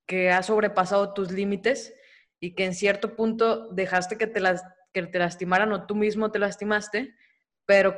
que 0.07 0.31
has 0.31 0.47
sobrepasado 0.47 1.15
tus 1.15 1.31
límites 1.31 1.95
y 2.41 2.55
que 2.55 2.65
en 2.65 2.75
cierto 2.75 3.17
punto 3.17 3.69
dejaste 3.69 4.19
que 4.19 4.27
te 4.27 4.41
las 4.41 4.63
que 4.93 5.03
te 5.05 5.19
lastimaran 5.19 5.73
o 5.73 5.87
tú 5.87 5.95
mismo 5.95 6.33
te 6.33 6.41
lastimaste, 6.41 7.15
pero 7.65 7.95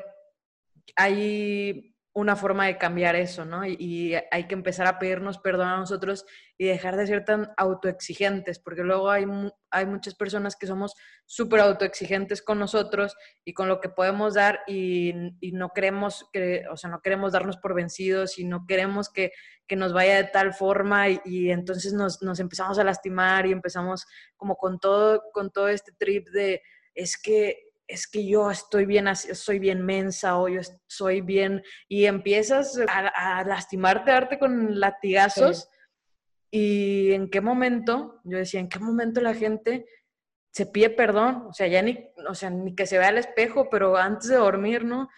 hay 0.96 1.91
una 2.14 2.36
forma 2.36 2.66
de 2.66 2.76
cambiar 2.76 3.16
eso, 3.16 3.44
¿no? 3.44 3.64
Y, 3.64 4.14
hay 4.30 4.46
que 4.46 4.54
empezar 4.54 4.86
a 4.86 4.98
pedirnos 4.98 5.38
perdón 5.38 5.68
a 5.68 5.78
nosotros 5.78 6.26
y 6.58 6.66
dejar 6.66 6.96
de 6.96 7.06
ser 7.06 7.24
tan 7.24 7.52
autoexigentes, 7.56 8.58
porque 8.58 8.82
luego 8.82 9.10
hay, 9.10 9.24
hay 9.70 9.86
muchas 9.86 10.14
personas 10.14 10.54
que 10.56 10.66
somos 10.66 10.94
súper 11.24 11.60
autoexigentes 11.60 12.42
con 12.42 12.58
nosotros 12.58 13.16
y 13.44 13.54
con 13.54 13.68
lo 13.68 13.80
que 13.80 13.88
podemos 13.88 14.34
dar 14.34 14.60
y, 14.66 15.14
no 15.52 15.70
queremos, 15.70 16.28
que, 16.32 16.64
o 16.70 16.76
sea, 16.76 16.90
no 16.90 17.00
queremos 17.00 17.32
darnos 17.32 17.56
por 17.56 17.74
vencidos 17.74 18.38
y 18.38 18.44
no 18.44 18.66
queremos 18.66 19.08
que, 19.08 19.32
que 19.66 19.76
nos 19.76 19.94
vaya 19.94 20.16
de 20.16 20.24
tal 20.24 20.52
forma 20.52 21.08
y, 21.08 21.50
entonces 21.50 21.94
nos, 21.94 22.20
nos, 22.22 22.40
empezamos 22.40 22.78
a 22.78 22.84
lastimar 22.84 23.46
y 23.46 23.52
empezamos 23.52 24.06
como 24.36 24.56
con 24.56 24.78
todo, 24.78 25.22
con 25.32 25.50
todo 25.50 25.68
este 25.68 25.92
trip 25.92 26.28
de 26.28 26.62
es 26.94 27.16
que 27.16 27.71
es 27.92 28.06
que 28.06 28.26
yo 28.26 28.50
estoy 28.50 28.86
bien, 28.86 29.06
soy 29.14 29.58
bien 29.58 29.84
mensa 29.84 30.38
o 30.38 30.48
yo 30.48 30.60
soy 30.86 31.20
bien, 31.20 31.62
y 31.88 32.06
empiezas 32.06 32.80
a, 32.88 33.44
lastimarte, 33.44 34.10
a 34.10 34.14
darte 34.14 34.38
con 34.38 34.80
latigazos. 34.80 35.68
Y 36.50 37.12
en 37.12 37.28
qué 37.28 37.40
momento, 37.40 38.20
yo 38.24 38.38
decía, 38.38 38.60
en 38.60 38.68
qué 38.68 38.78
momento 38.78 39.20
la 39.20 39.34
gente 39.34 39.86
se 40.52 40.66
pide 40.66 40.90
perdón, 40.90 41.46
o 41.48 41.52
sea, 41.52 41.66
ya 41.66 41.82
ni, 41.82 41.98
o 42.28 42.34
sea, 42.34 42.50
ni 42.50 42.74
que 42.74 42.86
se 42.86 42.98
vea 42.98 43.08
al 43.08 43.18
espejo, 43.18 43.68
pero 43.70 43.96
antes 43.96 44.28
de 44.28 44.36
dormir, 44.36 44.84
¿no? 44.84 45.08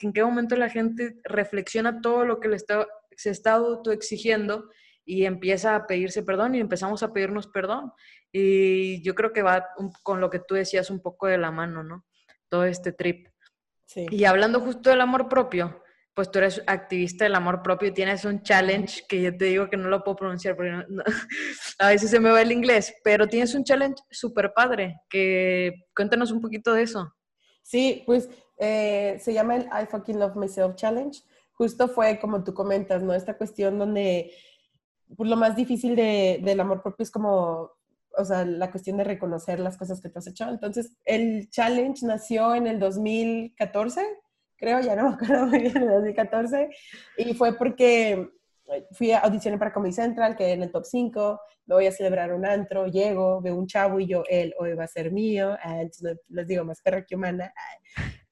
¿En 0.00 0.12
qué 0.12 0.24
momento 0.24 0.54
la 0.56 0.68
gente 0.68 1.20
reflexiona 1.24 2.00
todo 2.00 2.24
lo 2.24 2.38
que 2.38 2.48
le 2.48 2.56
está, 2.56 2.86
se 3.16 3.30
está 3.30 3.52
autoexigiendo 3.52 4.68
y 5.04 5.24
empieza 5.24 5.74
a 5.74 5.86
pedirse 5.86 6.22
perdón 6.22 6.54
y 6.54 6.60
empezamos 6.60 7.02
a 7.02 7.12
pedirnos 7.12 7.46
perdón? 7.46 7.92
Y 8.32 9.02
yo 9.02 9.14
creo 9.14 9.32
que 9.32 9.42
va 9.42 9.68
con 10.02 10.20
lo 10.20 10.30
que 10.30 10.38
tú 10.40 10.54
decías 10.54 10.90
un 10.90 11.00
poco 11.00 11.26
de 11.26 11.38
la 11.38 11.50
mano, 11.50 11.82
¿no? 11.82 12.04
Todo 12.48 12.64
este 12.64 12.92
trip. 12.92 13.28
Sí. 13.86 14.06
Y 14.10 14.24
hablando 14.24 14.60
justo 14.60 14.90
del 14.90 15.00
amor 15.00 15.28
propio, 15.28 15.82
pues 16.14 16.30
tú 16.30 16.38
eres 16.38 16.62
activista 16.66 17.24
del 17.24 17.34
amor 17.34 17.62
propio 17.62 17.88
y 17.88 17.94
tienes 17.94 18.24
un 18.24 18.42
challenge 18.42 19.02
que 19.08 19.22
yo 19.22 19.36
te 19.36 19.46
digo 19.46 19.70
que 19.70 19.76
no 19.76 19.88
lo 19.88 20.04
puedo 20.04 20.16
pronunciar 20.16 20.56
porque 20.56 20.72
a 21.78 21.88
veces 21.88 22.10
se 22.10 22.20
me 22.20 22.30
va 22.30 22.42
el 22.42 22.52
inglés, 22.52 22.94
pero 23.02 23.26
tienes 23.26 23.54
un 23.54 23.64
challenge 23.64 24.02
súper 24.10 24.52
padre, 24.54 25.00
que 25.08 25.86
cuéntanos 25.94 26.30
un 26.30 26.40
poquito 26.40 26.74
de 26.74 26.82
eso. 26.82 27.14
Sí, 27.62 28.02
pues 28.04 28.28
eh, 28.58 29.18
se 29.20 29.32
llama 29.32 29.56
el 29.56 29.62
I 29.62 29.86
Fucking 29.90 30.18
Love 30.18 30.36
Myself 30.36 30.74
Challenge. 30.74 31.18
Justo 31.52 31.88
fue 31.88 32.18
como 32.18 32.44
tú 32.44 32.52
comentas, 32.54 33.02
¿no? 33.02 33.14
Esta 33.14 33.36
cuestión 33.36 33.78
donde 33.78 34.32
pues, 35.16 35.28
lo 35.28 35.36
más 35.36 35.56
difícil 35.56 35.96
de, 35.96 36.40
del 36.42 36.60
amor 36.60 36.82
propio 36.82 37.02
es 37.02 37.10
como 37.10 37.70
o 38.16 38.24
sea, 38.24 38.44
la 38.44 38.70
cuestión 38.70 38.96
de 38.96 39.04
reconocer 39.04 39.60
las 39.60 39.76
cosas 39.76 40.00
que 40.00 40.08
tú 40.08 40.18
has 40.18 40.26
hecho. 40.26 40.48
Entonces, 40.48 40.96
el 41.04 41.48
challenge 41.50 42.06
nació 42.06 42.54
en 42.54 42.66
el 42.66 42.78
2014, 42.78 44.04
creo, 44.56 44.80
ya 44.80 44.96
no 44.96 45.08
me 45.08 45.14
acuerdo 45.14 45.46
muy 45.46 45.60
bien, 45.60 45.76
en 45.76 45.82
el 45.84 45.88
2014, 45.90 46.70
y 47.18 47.34
fue 47.34 47.56
porque 47.56 48.30
fui 48.92 49.12
a 49.12 49.18
audicionar 49.20 49.58
para 49.58 49.72
Comedy 49.72 49.92
Central, 49.92 50.36
que 50.36 50.52
en 50.52 50.62
el 50.62 50.70
top 50.70 50.84
5, 50.84 51.40
me 51.66 51.74
voy 51.74 51.86
a 51.86 51.92
celebrar 51.92 52.32
un 52.32 52.44
antro, 52.44 52.86
llego, 52.86 53.40
veo 53.40 53.56
un 53.56 53.66
chavo 53.66 54.00
y 54.00 54.06
yo, 54.06 54.24
él 54.28 54.54
hoy 54.58 54.74
va 54.74 54.84
a 54.84 54.88
ser 54.88 55.12
mío, 55.12 55.56
ah, 55.62 55.82
les 56.28 56.46
digo, 56.46 56.64
más 56.64 56.80
perra 56.82 57.04
que 57.04 57.14
humana. 57.14 57.52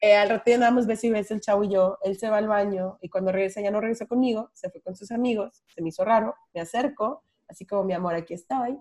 Eh, 0.00 0.16
al 0.16 0.30
rato 0.30 0.52
andamos 0.52 0.86
beso 0.86 1.06
y 1.06 1.10
beso 1.10 1.34
el 1.34 1.40
chavo 1.40 1.64
y 1.64 1.74
yo, 1.74 1.98
él 2.02 2.18
se 2.18 2.28
va 2.30 2.38
al 2.38 2.48
baño 2.48 2.98
y 3.02 3.08
cuando 3.08 3.32
regresa 3.32 3.60
ya 3.60 3.70
no 3.70 3.80
regresa 3.80 4.06
conmigo, 4.06 4.50
se 4.54 4.70
fue 4.70 4.80
con 4.80 4.96
sus 4.96 5.10
amigos, 5.10 5.62
se 5.74 5.82
me 5.82 5.90
hizo 5.90 6.04
raro, 6.04 6.34
me 6.54 6.60
acerco, 6.60 7.24
así 7.48 7.66
como 7.66 7.84
mi 7.84 7.92
amor, 7.92 8.14
aquí 8.14 8.34
estoy, 8.34 8.78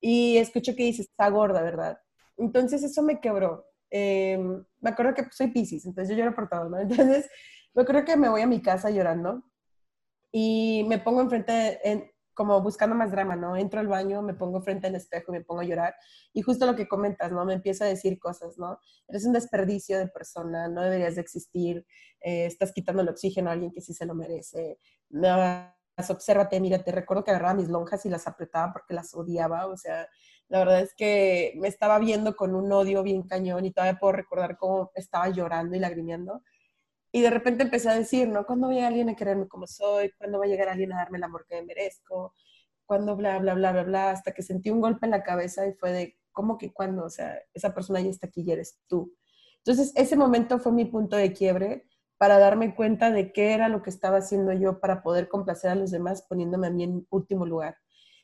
y 0.00 0.38
escucho 0.38 0.74
que 0.74 0.84
dice, 0.84 1.02
está 1.02 1.28
gorda, 1.28 1.62
¿verdad? 1.62 1.98
Entonces 2.38 2.82
eso 2.82 3.02
me 3.02 3.20
quebró. 3.20 3.66
Em, 3.90 4.64
me 4.80 4.90
acuerdo 4.90 5.14
que 5.14 5.26
soy 5.30 5.48
Pisces, 5.48 5.84
entonces 5.84 6.16
yo 6.16 6.22
lloro 6.22 6.34
por 6.34 6.48
todo, 6.48 6.68
¿no? 6.68 6.78
Entonces 6.80 7.28
me 7.74 7.82
acuerdo 7.82 8.04
que 8.04 8.16
me 8.16 8.28
voy 8.28 8.40
a 8.40 8.46
mi 8.46 8.62
casa 8.62 8.90
llorando 8.90 9.44
y 10.32 10.84
me 10.88 10.98
pongo 10.98 11.20
enfrente, 11.20 11.78
en, 11.88 12.10
como 12.34 12.60
buscando 12.62 12.96
más 12.96 13.10
drama, 13.10 13.36
¿no? 13.36 13.56
Entro 13.56 13.80
al 13.80 13.88
baño, 13.88 14.22
me 14.22 14.34
pongo 14.34 14.62
frente 14.62 14.86
al 14.86 14.94
espejo 14.94 15.32
y 15.32 15.38
me 15.38 15.44
pongo 15.44 15.60
a 15.60 15.64
llorar. 15.64 15.94
Y 16.32 16.42
justo 16.42 16.66
lo 16.66 16.74
que 16.74 16.88
comentas, 16.88 17.30
¿no? 17.30 17.44
Me 17.44 17.54
empiezo 17.54 17.84
a 17.84 17.88
decir 17.88 18.18
cosas, 18.18 18.58
¿no? 18.58 18.78
Eres 19.08 19.26
un 19.26 19.32
desperdicio 19.32 19.98
de 19.98 20.08
persona, 20.08 20.68
no 20.68 20.82
deberías 20.82 21.16
de 21.16 21.20
existir, 21.20 21.86
eh, 22.20 22.46
estás 22.46 22.72
quitando 22.72 23.02
el 23.02 23.08
oxígeno 23.08 23.50
a 23.50 23.52
alguien 23.52 23.72
que 23.72 23.82
sí 23.82 23.92
se 23.94 24.06
lo 24.06 24.14
merece. 24.14 24.78
No, 25.10 25.36
obsérvate, 26.08 26.58
mírate. 26.60 26.90
Recuerdo 26.92 27.24
que 27.24 27.30
agarraba 27.30 27.54
mis 27.54 27.68
lonjas 27.68 28.04
y 28.06 28.08
las 28.08 28.26
apretaba 28.26 28.72
porque 28.72 28.94
las 28.94 29.14
odiaba, 29.14 29.66
o 29.66 29.76
sea, 29.76 30.08
la 30.48 30.58
verdad 30.58 30.80
es 30.80 30.94
que 30.94 31.54
me 31.56 31.68
estaba 31.68 31.98
viendo 31.98 32.34
con 32.36 32.54
un 32.54 32.70
odio 32.72 33.02
bien 33.02 33.22
cañón 33.22 33.64
y 33.64 33.72
todavía 33.72 33.98
puedo 33.98 34.12
recordar 34.12 34.56
cómo 34.58 34.90
estaba 34.94 35.28
llorando 35.28 35.76
y 35.76 35.80
lagrimeando. 35.80 36.42
Y 37.12 37.20
de 37.20 37.30
repente 37.30 37.62
empecé 37.64 37.90
a 37.90 37.94
decir, 37.94 38.28
¿no? 38.28 38.46
¿Cuándo 38.46 38.68
va 38.68 38.72
a 38.72 38.76
llegar 38.76 38.88
alguien 38.88 39.10
a 39.10 39.14
quererme 39.14 39.46
como 39.46 39.66
soy? 39.66 40.10
¿Cuándo 40.16 40.38
va 40.38 40.46
a 40.46 40.48
llegar 40.48 40.68
alguien 40.68 40.92
a 40.92 40.96
darme 40.96 41.18
el 41.18 41.24
amor 41.24 41.44
que 41.46 41.56
me 41.56 41.66
merezco? 41.66 42.34
¿Cuándo 42.86 43.14
bla, 43.16 43.38
bla, 43.38 43.54
bla, 43.54 43.72
bla, 43.72 43.82
bla? 43.84 44.10
Hasta 44.10 44.32
que 44.32 44.42
sentí 44.42 44.70
un 44.70 44.80
golpe 44.80 45.06
en 45.06 45.10
la 45.10 45.22
cabeza 45.22 45.66
y 45.66 45.74
fue 45.74 45.92
de, 45.92 46.16
¿cómo 46.32 46.56
que 46.56 46.72
cuando? 46.72 47.04
O 47.04 47.10
sea, 47.10 47.38
esa 47.52 47.74
persona 47.74 48.00
ya 48.00 48.08
está 48.08 48.28
aquí 48.28 48.42
y 48.46 48.50
eres 48.50 48.80
tú. 48.88 49.14
Entonces, 49.58 49.92
ese 49.94 50.16
momento 50.16 50.58
fue 50.58 50.72
mi 50.72 50.86
punto 50.86 51.16
de 51.16 51.32
quiebre 51.32 51.86
para 52.16 52.38
darme 52.38 52.74
cuenta 52.74 53.10
de 53.10 53.32
qué 53.32 53.52
era 53.52 53.68
lo 53.68 53.82
que 53.82 53.90
estaba 53.90 54.18
haciendo 54.18 54.52
yo 54.52 54.80
para 54.80 55.02
poder 55.02 55.28
complacer 55.28 55.70
a 55.70 55.74
los 55.74 55.90
demás 55.90 56.22
poniéndome 56.22 56.68
a 56.68 56.70
mí 56.70 56.84
en 56.84 57.06
último 57.10 57.44
lugar. 57.46 57.76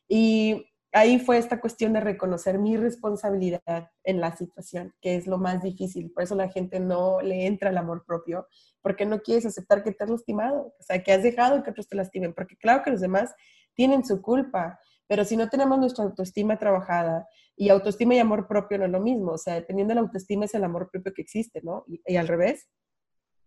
Y 0.09 0.66
ahí 0.92 1.18
fue 1.18 1.38
esta 1.38 1.61
cuestión 1.61 1.92
de 1.92 2.00
reconocer 2.00 2.59
mi 2.59 2.76
responsabilidad 2.76 3.90
en 4.04 4.21
la 4.21 4.37
situación, 4.37 4.95
que 5.00 5.16
es 5.16 5.26
lo 5.26 5.38
más 5.38 5.62
difícil. 5.62 6.11
Por 6.12 6.23
eso 6.23 6.35
la 6.35 6.49
gente 6.49 6.80
no 6.80 7.21
le 7.21 7.47
entra 7.47 7.71
el 7.71 7.78
amor 7.78 8.04
propio 8.07 8.47
porque 8.80 9.04
no 9.04 9.21
quieres 9.21 9.45
aceptar 9.47 9.83
que 9.83 9.92
te 9.92 10.04
has 10.04 10.11
lastimado, 10.11 10.75
o 10.78 10.83
sea, 10.83 11.02
que 11.02 11.12
has 11.12 11.23
dejado 11.23 11.62
que 11.62 11.71
otros 11.71 11.88
te 11.88 11.97
lastimen, 11.97 12.33
porque 12.33 12.57
claro 12.57 12.83
que 12.83 12.90
los 12.90 13.00
demás 13.00 13.35
tienen 13.75 14.04
su 14.04 14.23
culpa, 14.23 14.80
pero 15.07 15.25
si 15.25 15.37
no 15.37 15.49
tenemos 15.49 15.78
nuestra 15.78 16.04
autoestima 16.04 16.59
trabajada, 16.59 17.26
y 17.59 17.71
autoestima 17.71 18.14
y 18.14 18.21
amor 18.21 18.47
propio 18.47 18.78
no 18.78 18.85
es 18.85 18.90
lo 18.90 19.00
mismo, 19.00 19.33
o 19.33 19.38
sea, 19.38 19.54
dependiendo 19.54 19.90
de 19.90 19.97
la 19.97 20.02
autoestima 20.02 20.45
es 20.45 20.54
el 20.54 20.62
amor 20.62 20.88
propio 20.90 21.12
que 21.12 21.23
existe, 21.23 21.61
¿no? 21.62 21.85
Y, 21.88 22.16
al 22.16 22.28
revés. 22.28 22.68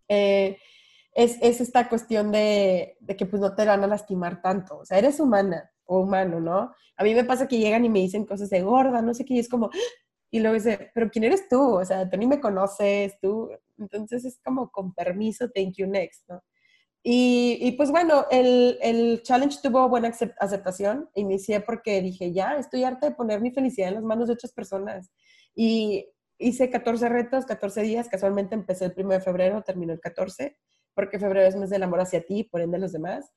Eh, 0.06 0.58
es, 1.14 1.38
es, 1.40 1.62
esta 1.62 1.88
cuestión 1.88 2.30
de, 2.30 2.98
de, 3.00 3.16
que 3.16 3.24
pues 3.24 3.40
no 3.40 3.54
te 3.54 3.64
van 3.64 3.82
a 3.82 3.86
lastimar 3.86 4.42
tanto, 4.42 4.78
o 4.78 4.84
sea, 4.84 4.98
eres 4.98 5.18
humana 5.18 5.71
o 5.84 6.00
humano, 6.00 6.40
¿no? 6.40 6.74
A 6.96 7.04
mí 7.04 7.14
me 7.14 7.24
pasa 7.24 7.48
que 7.48 7.58
llegan 7.58 7.84
y 7.84 7.88
me 7.88 8.00
dicen 8.00 8.24
cosas 8.26 8.50
de 8.50 8.62
gorda, 8.62 9.02
no 9.02 9.14
sé 9.14 9.24
qué, 9.24 9.34
y 9.34 9.38
es 9.38 9.48
como, 9.48 9.70
y 10.30 10.40
luego 10.40 10.54
dice, 10.54 10.90
pero 10.94 11.10
¿quién 11.10 11.24
eres 11.24 11.48
tú? 11.48 11.60
O 11.60 11.84
sea, 11.84 12.08
tú 12.08 12.16
ni 12.16 12.26
me 12.26 12.40
conoces, 12.40 13.18
tú. 13.20 13.50
Entonces 13.76 14.24
es 14.24 14.40
como 14.42 14.70
con 14.70 14.94
permiso, 14.94 15.50
thank 15.50 15.74
you 15.76 15.86
next, 15.86 16.28
¿no? 16.28 16.42
Y, 17.04 17.58
y 17.60 17.72
pues 17.72 17.90
bueno, 17.90 18.26
el, 18.30 18.78
el, 18.80 19.22
challenge 19.22 19.58
tuvo 19.62 19.88
buena 19.88 20.12
aceptación. 20.38 21.10
Inicié 21.14 21.60
porque 21.60 22.00
dije, 22.00 22.32
ya, 22.32 22.56
estoy 22.56 22.84
harta 22.84 23.08
de 23.08 23.14
poner 23.14 23.40
mi 23.40 23.50
felicidad 23.50 23.88
en 23.88 23.96
las 23.96 24.04
manos 24.04 24.28
de 24.28 24.34
otras 24.34 24.52
personas. 24.52 25.10
Y 25.54 26.08
hice 26.38 26.70
14 26.70 27.08
retos, 27.08 27.44
14 27.44 27.82
días. 27.82 28.08
Casualmente 28.08 28.54
empecé 28.54 28.86
el 28.86 28.94
1 28.96 29.08
de 29.10 29.20
febrero, 29.20 29.62
terminó 29.62 29.92
el 29.92 30.00
14, 30.00 30.56
porque 30.94 31.18
febrero 31.18 31.46
es 31.46 31.56
mes 31.56 31.70
del 31.70 31.82
amor 31.82 32.00
hacia 32.00 32.24
ti, 32.24 32.44
por 32.44 32.60
ende 32.60 32.78
los 32.78 32.92
demás. 32.92 33.32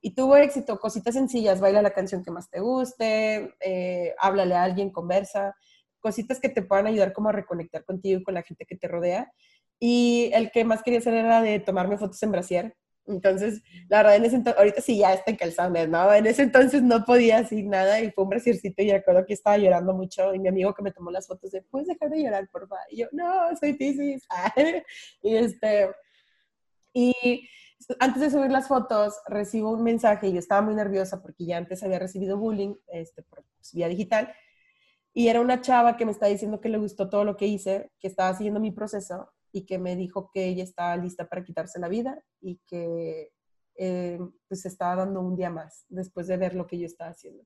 Y 0.00 0.14
tuvo 0.14 0.36
éxito, 0.36 0.78
cositas 0.78 1.14
sencillas, 1.14 1.60
baila 1.60 1.82
la 1.82 1.92
canción 1.92 2.24
que 2.24 2.30
más 2.30 2.48
te 2.48 2.60
guste, 2.60 3.54
eh, 3.60 4.14
háblale 4.18 4.54
a 4.54 4.62
alguien, 4.62 4.90
conversa 4.90 5.54
cositas 6.00 6.40
que 6.40 6.48
te 6.48 6.62
puedan 6.62 6.86
ayudar 6.86 7.12
como 7.12 7.28
a 7.28 7.32
reconectar 7.32 7.84
contigo 7.84 8.20
y 8.20 8.22
con 8.22 8.34
la 8.34 8.42
gente 8.42 8.66
que 8.66 8.76
te 8.76 8.88
rodea. 8.88 9.30
Y 9.78 10.30
el 10.34 10.50
que 10.50 10.64
más 10.64 10.82
quería 10.82 10.98
hacer 10.98 11.14
era 11.14 11.40
de 11.40 11.60
tomarme 11.60 11.96
fotos 11.96 12.22
en 12.22 12.32
brasier. 12.32 12.76
Entonces, 13.06 13.62
la 13.88 13.98
verdad, 13.98 14.16
en 14.16 14.24
ese 14.24 14.36
entonces, 14.36 14.58
ahorita 14.58 14.80
sí 14.82 14.98
ya 14.98 15.14
está 15.14 15.30
en 15.30 15.36
calzones, 15.36 15.88
¿no? 15.88 16.12
En 16.12 16.26
ese 16.26 16.42
entonces 16.42 16.82
no 16.82 17.04
podía 17.04 17.40
decir 17.40 17.64
nada 17.66 18.00
y 18.00 18.10
fue 18.10 18.24
un 18.24 18.30
brasiercito 18.30 18.82
y 18.82 18.90
recuerdo 18.90 19.24
que 19.24 19.32
estaba 19.32 19.56
llorando 19.56 19.94
mucho 19.94 20.34
y 20.34 20.38
mi 20.38 20.48
amigo 20.48 20.74
que 20.74 20.82
me 20.82 20.92
tomó 20.92 21.10
las 21.10 21.26
fotos 21.26 21.50
de, 21.50 21.62
¿puedes 21.62 21.88
dejar 21.88 22.10
de 22.10 22.22
llorar, 22.22 22.48
por 22.50 22.68
favor? 22.68 22.84
Y 22.90 22.98
yo, 22.98 23.06
no, 23.12 23.56
soy 23.58 23.72
Pisces. 23.72 24.26
y 25.22 25.34
este, 25.34 25.90
y 26.92 27.48
antes 27.98 28.22
de 28.22 28.30
subir 28.30 28.50
las 28.50 28.68
fotos, 28.68 29.14
recibo 29.26 29.70
un 29.70 29.82
mensaje 29.82 30.28
y 30.28 30.32
yo 30.32 30.38
estaba 30.38 30.62
muy 30.62 30.74
nerviosa 30.74 31.22
porque 31.22 31.46
ya 31.46 31.56
antes 31.56 31.82
había 31.82 31.98
recibido 31.98 32.36
bullying 32.36 32.74
este, 32.88 33.22
por 33.22 33.44
pues, 33.56 33.72
vía 33.72 33.88
digital 33.88 34.32
y 35.12 35.28
era 35.28 35.40
una 35.40 35.60
chava 35.60 35.96
que 35.96 36.04
me 36.04 36.12
está 36.12 36.26
diciendo 36.26 36.60
que 36.60 36.68
le 36.68 36.78
gustó 36.78 37.08
todo 37.08 37.24
lo 37.24 37.36
que 37.36 37.46
hice, 37.46 37.90
que 37.98 38.08
estaba 38.08 38.34
siguiendo 38.34 38.60
mi 38.60 38.70
proceso 38.70 39.32
y 39.52 39.66
que 39.66 39.78
me 39.78 39.96
dijo 39.96 40.30
que 40.32 40.44
ella 40.44 40.62
estaba 40.62 40.96
lista 40.96 41.28
para 41.28 41.42
quitarse 41.42 41.80
la 41.80 41.88
vida 41.88 42.22
y 42.40 42.60
que 42.66 43.32
eh, 43.76 44.18
pues 44.46 44.64
estaba 44.66 44.96
dando 44.96 45.20
un 45.20 45.34
día 45.34 45.50
más 45.50 45.84
después 45.88 46.26
de 46.28 46.36
ver 46.36 46.54
lo 46.54 46.66
que 46.66 46.78
yo 46.78 46.86
estaba 46.86 47.10
haciendo. 47.10 47.44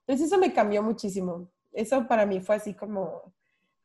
Entonces 0.00 0.26
eso 0.26 0.38
me 0.38 0.52
cambió 0.52 0.82
muchísimo. 0.82 1.52
Eso 1.72 2.08
para 2.08 2.26
mí 2.26 2.40
fue 2.40 2.56
así 2.56 2.74
como, 2.74 3.32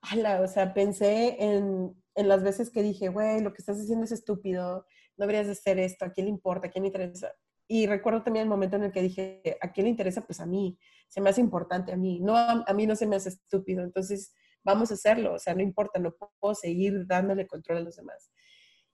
ala, 0.01 0.41
o 0.41 0.47
sea, 0.47 0.73
pensé 0.73 1.35
en, 1.43 1.95
en 2.15 2.27
las 2.27 2.43
veces 2.43 2.71
que 2.71 2.81
dije, 2.81 3.09
güey, 3.09 3.41
lo 3.41 3.53
que 3.53 3.61
estás 3.61 3.77
haciendo 3.79 4.05
es 4.05 4.11
estúpido, 4.11 4.85
no 5.17 5.23
deberías 5.25 5.47
de 5.47 5.53
hacer 5.53 5.79
esto, 5.79 6.05
¿a 6.05 6.11
quién 6.11 6.25
le 6.25 6.31
importa? 6.31 6.67
¿A 6.67 6.69
quién 6.69 6.83
le 6.83 6.87
interesa? 6.87 7.31
Y 7.67 7.85
recuerdo 7.87 8.23
también 8.23 8.43
el 8.43 8.49
momento 8.49 8.77
en 8.77 8.83
el 8.83 8.91
que 8.91 9.01
dije, 9.01 9.57
¿a 9.61 9.71
quién 9.71 9.85
le 9.85 9.91
interesa? 9.91 10.25
Pues 10.25 10.39
a 10.39 10.45
mí, 10.45 10.77
se 11.09 11.19
me 11.19 11.29
hace 11.29 11.41
importante 11.41 11.91
a 11.91 11.97
mí, 11.97 12.19
no 12.21 12.37
a, 12.37 12.73
mí 12.73 12.87
no 12.87 12.95
se 12.95 13.05
me 13.05 13.17
hace 13.17 13.29
estúpido, 13.29 13.83
entonces 13.83 14.33
vamos 14.63 14.91
a 14.91 14.93
hacerlo, 14.93 15.33
o 15.33 15.39
sea, 15.39 15.53
no 15.53 15.61
importa, 15.61 15.99
no 15.99 16.15
puedo 16.39 16.55
seguir 16.55 17.05
dándole 17.05 17.47
control 17.47 17.79
a 17.79 17.81
los 17.81 17.95
demás. 17.95 18.31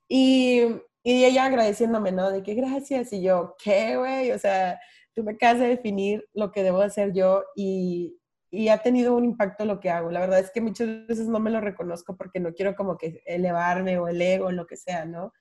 Y, 0.08 0.62
y 1.02 1.24
ella 1.24 1.46
agradeciéndome, 1.46 2.12
¿no? 2.12 2.30
De 2.30 2.42
que 2.42 2.54
gracias, 2.54 3.12
y 3.12 3.22
yo, 3.22 3.54
¿qué, 3.62 3.96
güey? 3.96 4.32
O 4.32 4.38
sea, 4.38 4.80
tú 5.14 5.22
me 5.22 5.32
acabas 5.32 5.60
de 5.60 5.68
definir 5.68 6.28
lo 6.34 6.50
que 6.50 6.62
debo 6.62 6.80
hacer 6.80 7.12
yo 7.12 7.44
y, 7.54 8.18
y 8.50 8.68
ha 8.68 8.78
tenido 8.78 9.16
un 9.16 9.24
impacto 9.24 9.64
lo 9.64 9.80
que 9.80 9.90
hago. 9.90 10.10
La 10.10 10.20
verdad 10.20 10.40
es 10.40 10.50
que 10.50 10.60
muchas 10.60 11.06
veces 11.06 11.28
no 11.28 11.40
me 11.40 11.50
lo 11.50 11.60
reconozco 11.60 12.16
porque 12.16 12.40
no 12.40 12.52
quiero 12.52 12.74
como 12.74 12.96
que 12.96 13.22
elevarme 13.26 13.98
o 13.98 14.08
el 14.08 14.20
ego 14.20 14.52
lo 14.52 14.66
que 14.66 14.76
sea, 14.76 15.04
¿no? 15.04 15.32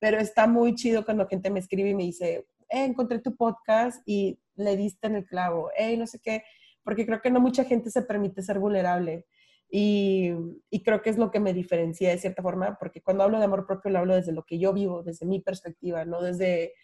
Pero 0.00 0.18
está 0.18 0.46
muy 0.46 0.74
chido 0.74 1.04
cuando 1.04 1.28
gente 1.28 1.50
me 1.50 1.60
escribe 1.60 1.90
y 1.90 1.94
me 1.94 2.04
dice, 2.04 2.46
eh, 2.70 2.84
encontré 2.84 3.20
tu 3.20 3.36
podcast 3.36 4.02
y 4.06 4.40
le 4.56 4.76
diste 4.76 5.06
en 5.06 5.16
el 5.16 5.26
clavo, 5.26 5.70
hey, 5.76 5.96
no 5.96 6.06
sé 6.06 6.18
qué, 6.20 6.42
porque 6.82 7.06
creo 7.06 7.20
que 7.20 7.30
no 7.30 7.40
mucha 7.40 7.64
gente 7.64 7.90
se 7.90 8.02
permite 8.02 8.42
ser 8.42 8.58
vulnerable. 8.58 9.26
Y, 9.72 10.32
y, 10.68 10.82
creo 10.82 11.00
que 11.00 11.10
es 11.10 11.18
lo 11.18 11.30
que 11.30 11.38
me 11.38 11.52
diferencia 11.52 12.10
de 12.10 12.18
cierta 12.18 12.42
forma, 12.42 12.76
porque 12.80 13.02
cuando 13.02 13.22
hablo 13.22 13.38
de 13.38 13.44
amor 13.44 13.66
propio 13.66 13.92
lo 13.92 14.00
hablo 14.00 14.16
desde 14.16 14.32
lo 14.32 14.44
que 14.44 14.58
yo 14.58 14.72
vivo, 14.72 15.04
desde 15.04 15.26
mi 15.26 15.38
perspectiva, 15.40 16.04
no 16.04 16.20
desde 16.20 16.74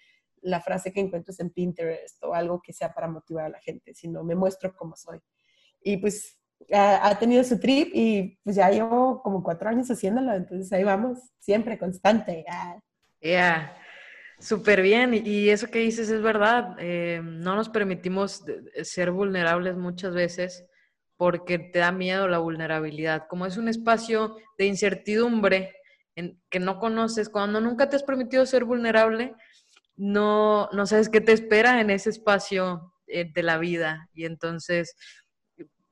la 0.40 0.60
frase 0.60 0.92
que 0.92 1.00
encuentres 1.00 1.40
en 1.40 1.50
Pinterest 1.50 2.22
o 2.22 2.34
algo 2.34 2.62
que 2.62 2.72
sea 2.72 2.94
para 2.94 3.08
motivar 3.08 3.46
a 3.46 3.48
la 3.48 3.60
gente, 3.60 3.92
sino 3.94 4.22
me 4.22 4.36
muestro 4.36 4.72
como 4.76 4.94
soy. 4.94 5.18
Y 5.82 5.96
pues 5.96 6.38
ha, 6.72 7.08
ha 7.08 7.18
tenido 7.18 7.42
su 7.42 7.58
trip 7.58 7.90
y 7.92 8.38
pues 8.44 8.54
ya 8.54 8.70
llevo 8.70 9.20
como 9.20 9.42
cuatro 9.42 9.68
años 9.68 9.90
haciéndolo, 9.90 10.34
entonces 10.34 10.72
ahí 10.72 10.84
vamos, 10.84 11.18
siempre 11.40 11.78
constante. 11.78 12.44
Ya. 12.46 12.80
Yeah. 13.26 13.76
Súper 14.38 14.82
bien, 14.82 15.14
y 15.14 15.48
eso 15.48 15.68
que 15.68 15.78
dices 15.78 16.10
es 16.10 16.20
verdad. 16.20 16.76
Eh, 16.78 17.20
no 17.24 17.56
nos 17.56 17.68
permitimos 17.70 18.44
ser 18.82 19.10
vulnerables 19.10 19.76
muchas 19.76 20.14
veces 20.14 20.66
porque 21.16 21.58
te 21.58 21.78
da 21.78 21.90
miedo 21.90 22.28
la 22.28 22.38
vulnerabilidad. 22.38 23.26
Como 23.28 23.46
es 23.46 23.56
un 23.56 23.68
espacio 23.68 24.36
de 24.58 24.66
incertidumbre 24.66 25.74
en, 26.14 26.38
que 26.50 26.60
no 26.60 26.78
conoces, 26.78 27.30
cuando 27.30 27.60
nunca 27.60 27.88
te 27.88 27.96
has 27.96 28.02
permitido 28.02 28.44
ser 28.44 28.64
vulnerable, 28.64 29.34
no, 29.96 30.68
no 30.72 30.86
sabes 30.86 31.08
qué 31.08 31.22
te 31.22 31.32
espera 31.32 31.80
en 31.80 31.88
ese 31.88 32.10
espacio 32.10 32.92
eh, 33.06 33.32
de 33.32 33.42
la 33.42 33.56
vida. 33.56 34.10
Y 34.12 34.26
entonces, 34.26 34.94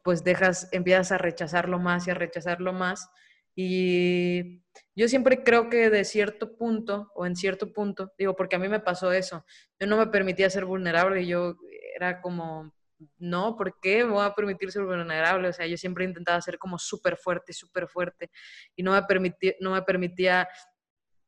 pues 0.03 0.23
dejas, 0.23 0.69
empiezas 0.71 1.13
a 1.13 1.19
rechazarlo 1.19 1.79
más 1.79 2.07
y 2.07 2.11
a 2.11 2.15
rechazarlo 2.15 2.75
más 2.75 3.09
y 3.55 4.63
yo 4.97 5.09
siempre 5.09 5.43
creo 5.43 5.69
que 5.69 5.91
de 5.91 6.05
cierto 6.05 6.57
punto, 6.57 7.11
o 7.15 7.27
en 7.27 7.37
cierto 7.37 7.73
punto, 7.73 8.13
digo, 8.19 8.35
porque 8.37 8.57
a 8.57 8.59
mí 8.59 8.69
me 8.69 8.81
pasó 8.81 9.13
eso, 9.13 9.45
yo 9.79 9.87
no 9.87 9.97
me 9.97 10.07
permitía 10.07 10.51
ser 10.51 10.65
vulnerable, 10.65 11.27
yo 11.27 11.57
era 11.97 12.21
como, 12.21 12.73
no, 13.19 13.57
¿por 13.57 13.79
qué 13.81 14.05
me 14.05 14.13
voy 14.13 14.25
a 14.25 14.35
permitir 14.35 14.71
ser 14.71 14.85
vulnerable? 14.85 15.49
O 15.49 15.53
sea, 15.53 15.67
yo 15.67 15.77
siempre 15.77 16.05
intentaba 16.05 16.41
ser 16.41 16.59
como 16.59 16.79
súper 16.79 17.17
fuerte, 17.17 17.53
súper 17.53 17.89
fuerte 17.89 18.31
y 18.77 18.83
no 18.83 18.93
me 18.93 19.03
permitía, 19.03 19.55
no 19.61 19.73
me 19.73 19.83
permitía 19.83 20.49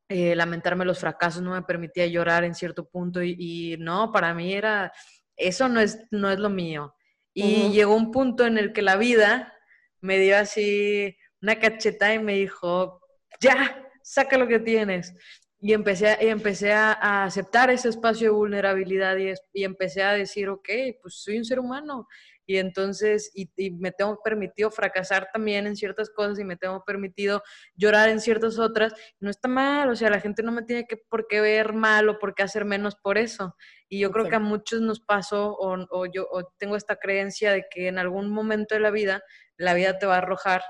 eh, 0.09 0.37
lamentarme 0.37 0.85
los 0.85 1.01
fracasos, 1.01 1.43
no 1.43 1.53
me 1.53 1.63
permitía 1.63 2.07
llorar 2.07 2.45
en 2.45 2.55
cierto 2.55 2.89
punto 2.89 3.23
y, 3.23 3.77
no, 3.79 4.13
para 4.13 4.33
mí 4.35 4.55
era, 4.55 4.93
eso 5.37 5.69
no 5.69 5.81
es, 5.81 6.07
no 6.11 6.31
es 6.31 6.39
lo 6.39 6.51
mío. 6.51 6.95
Y 7.39 7.71
llegó 7.71 7.95
un 7.95 8.13
punto 8.13 8.47
en 8.47 8.57
el 8.57 8.73
que 8.73 8.81
la 8.81 8.97
vida 8.97 9.53
me 10.01 10.19
dio 10.19 10.39
así 10.39 11.15
una 11.47 11.61
cacheta 11.61 12.13
y 12.13 12.19
me 12.19 12.35
dijo, 12.35 13.01
ya, 13.41 13.81
saca 14.03 14.37
lo 14.37 14.49
que 14.49 14.59
tienes. 14.59 15.15
Y 15.61 15.75
empecé, 15.75 16.19
y 16.21 16.27
empecé 16.27 16.73
a, 16.73 17.25
aceptar 17.25 17.71
ese 17.71 17.89
espacio 17.89 18.29
de 18.29 18.37
vulnerabilidad 18.37 19.17
y, 19.17 19.33
y, 19.53 19.63
empecé 19.63 20.03
a 20.03 20.13
decir, 20.13 20.49
ok, 20.49 20.69
pues 21.01 21.23
soy 21.23 21.39
un 21.39 21.45
ser 21.45 21.61
humano. 21.61 22.09
Y 22.47 22.57
entonces, 22.57 23.31
y, 23.33 23.49
y, 23.57 23.71
me 23.71 23.93
tengo 23.93 24.21
permitido 24.25 24.73
fracasar 24.73 25.29
también 25.33 25.69
en 25.69 25.77
ciertas 25.77 26.11
cosas 26.11 26.41
y 26.41 26.45
me 26.45 26.57
tengo 26.57 26.83
permitido 26.85 27.45
llorar 27.77 28.09
en 28.09 28.21
ciertas 28.21 28.59
otras. 28.59 28.93
No 29.21 29.31
está 29.31 29.47
mal, 29.47 29.89
o 29.89 29.95
sea, 29.95 30.11
la 30.11 30.21
gente 30.21 30.43
no 30.43 30.51
me 30.51 30.63
tiene 30.63 30.85
que, 30.85 30.97
por 30.97 31.29
qué 31.29 31.41
ver 31.41 31.75
mal 31.75 32.09
o 32.09 32.19
por 32.19 32.35
qué 32.35 32.43
hacer 32.43 32.65
menos 32.65 32.97
por 32.97 33.19
eso. 33.19 33.55
Y 33.89 34.01
yo 34.01 34.11
creo 34.11 34.29
que 34.29 34.37
a 34.37 34.41
muchos 34.41 34.81
nos 34.81 34.99
pasó, 34.99 35.53
o, 35.53 35.77
o 35.91 36.07
yo 36.07 36.27
o 36.29 36.43
tengo 36.59 36.75
esta 36.75 36.97
creencia 36.97 37.53
de 37.53 37.67
que 37.71 37.87
en 37.87 37.99
algún 37.99 38.31
momento 38.31 38.75
de 38.75 38.81
la 38.81 38.91
vida, 38.91 39.23
la 39.57 39.75
vida 39.75 39.97
te 39.97 40.07
va 40.07 40.17
a 40.17 40.19
arrojar 40.19 40.63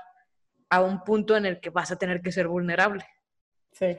a 0.69 0.81
un 0.81 1.03
punto 1.03 1.35
en 1.37 1.45
el 1.45 1.59
que 1.59 1.69
vas 1.69 1.91
a 1.91 1.97
tener 1.97 2.21
que 2.21 2.31
ser 2.31 2.47
vulnerable. 2.47 3.05
Sí. 3.71 3.97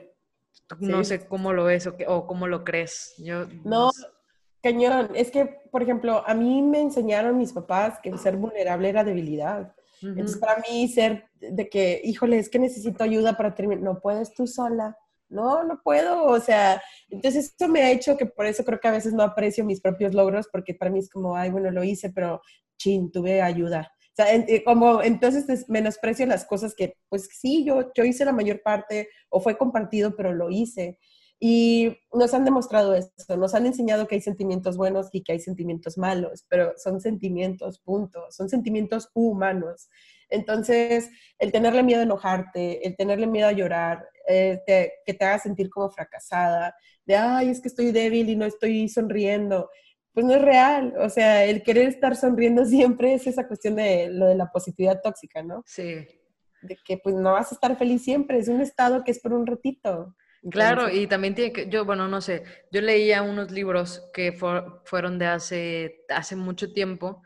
No 0.79 1.03
sé 1.03 1.25
cómo 1.25 1.53
lo 1.53 1.65
ves 1.65 1.87
o, 1.87 2.27
cómo 2.27 2.47
lo 2.47 2.63
crees. 2.63 3.15
Yo, 3.17 3.47
no, 3.63 3.89
cañón. 4.61 5.09
Es 5.15 5.31
que, 5.31 5.45
por 5.71 5.81
ejemplo, 5.81 6.23
a 6.27 6.33
mí 6.33 6.61
me 6.61 6.79
enseñaron 6.79 7.37
mis 7.37 7.53
papás 7.53 7.99
que 8.01 8.15
ser 8.17 8.37
vulnerable 8.37 8.89
era 8.89 9.03
debilidad. 9.03 9.73
Entonces, 10.01 10.37
para 10.37 10.61
mí, 10.61 10.87
ser 10.87 11.25
de 11.39 11.67
que, 11.69 11.99
híjole, 12.03 12.39
es 12.39 12.49
que 12.49 12.59
necesito 12.59 13.03
ayuda 13.03 13.35
para 13.35 13.53
terminar, 13.53 13.83
no 13.83 13.99
puedes 13.99 14.33
tú 14.33 14.47
sola. 14.47 14.97
No, 15.27 15.63
no 15.63 15.81
puedo. 15.83 16.25
O 16.25 16.39
sea, 16.39 16.81
entonces 17.09 17.45
esto 17.45 17.67
me 17.67 17.81
ha 17.81 17.91
hecho 17.91 18.15
que 18.17 18.25
por 18.25 18.45
eso 18.45 18.63
creo 18.63 18.79
que 18.79 18.87
a 18.87 18.91
veces 18.91 19.13
no 19.13 19.23
aprecio 19.23 19.65
mis 19.65 19.81
propios 19.81 20.13
logros, 20.13 20.47
porque 20.51 20.73
para 20.73 20.89
mí 20.89 20.99
es 20.99 21.09
como, 21.09 21.35
ay, 21.35 21.49
bueno, 21.49 21.69
lo 21.71 21.83
hice, 21.83 22.11
pero 22.11 22.41
chin, 22.77 23.11
tuve 23.11 23.41
ayuda. 23.41 23.91
Sea, 24.19 24.35
eh, 24.35 24.63
como 24.65 25.01
entonces 25.01 25.69
menosprecio 25.69 26.25
las 26.25 26.43
cosas 26.43 26.75
que, 26.75 26.97
pues 27.07 27.29
sí, 27.31 27.63
yo, 27.63 27.89
yo 27.95 28.03
hice 28.03 28.25
la 28.25 28.33
mayor 28.33 28.61
parte 28.61 29.07
o 29.29 29.39
fue 29.39 29.57
compartido, 29.57 30.13
pero 30.13 30.33
lo 30.33 30.49
hice. 30.49 30.97
Y 31.39 31.97
nos 32.11 32.33
han 32.33 32.43
demostrado 32.43 32.95
esto, 32.95 33.37
nos 33.37 33.55
han 33.55 33.65
enseñado 33.65 34.07
que 34.07 34.15
hay 34.15 34.21
sentimientos 34.21 34.75
buenos 34.75 35.07
y 35.13 35.23
que 35.23 35.31
hay 35.31 35.39
sentimientos 35.39 35.97
malos, 35.97 36.45
pero 36.49 36.73
son 36.75 36.99
sentimientos, 36.99 37.79
punto, 37.79 38.25
son 38.29 38.49
sentimientos 38.49 39.09
humanos. 39.13 39.87
Entonces, 40.29 41.09
el 41.37 41.53
tenerle 41.53 41.81
miedo 41.83 42.01
a 42.01 42.03
enojarte, 42.03 42.85
el 42.85 42.97
tenerle 42.97 43.25
miedo 43.25 43.47
a 43.47 43.53
llorar, 43.53 44.05
eh, 44.27 44.59
que 44.67 45.13
te 45.13 45.25
haga 45.25 45.39
sentir 45.39 45.69
como 45.69 45.89
fracasada, 45.89 46.75
de, 47.05 47.15
ay, 47.15 47.51
es 47.51 47.61
que 47.61 47.69
estoy 47.69 47.93
débil 47.93 48.29
y 48.29 48.35
no 48.35 48.45
estoy 48.45 48.89
sonriendo, 48.89 49.69
pues 50.13 50.25
no 50.25 50.33
es 50.33 50.41
real. 50.41 50.93
O 50.99 51.09
sea, 51.09 51.45
el 51.45 51.63
querer 51.63 51.87
estar 51.87 52.15
sonriendo 52.15 52.65
siempre 52.65 53.13
es 53.13 53.27
esa 53.27 53.47
cuestión 53.47 53.75
de 53.75 54.09
lo 54.11 54.27
de 54.27 54.35
la 54.35 54.51
positividad 54.51 55.01
tóxica, 55.01 55.43
¿no? 55.43 55.63
Sí. 55.65 56.07
De 56.61 56.77
que 56.83 56.97
pues 56.97 57.15
no 57.15 57.33
vas 57.33 57.51
a 57.51 57.55
estar 57.55 57.77
feliz 57.77 58.03
siempre, 58.03 58.37
es 58.37 58.47
un 58.47 58.61
estado 58.61 59.03
que 59.03 59.11
es 59.11 59.19
por 59.19 59.33
un 59.33 59.47
ratito. 59.47 60.15
claro, 60.51 60.89
y 60.89 61.07
también 61.07 61.35
tiene 61.35 61.53
que, 61.53 61.69
yo, 61.69 61.85
bueno, 61.85 62.09
no 62.09 62.19
sé, 62.19 62.43
yo 62.69 62.81
leía 62.81 63.21
unos 63.21 63.51
libros 63.51 64.09
que 64.13 64.33
fueron 64.83 65.19
de 65.19 65.27
hace, 65.27 66.05
hace 66.09 66.35
mucho 66.35 66.73
tiempo, 66.73 67.21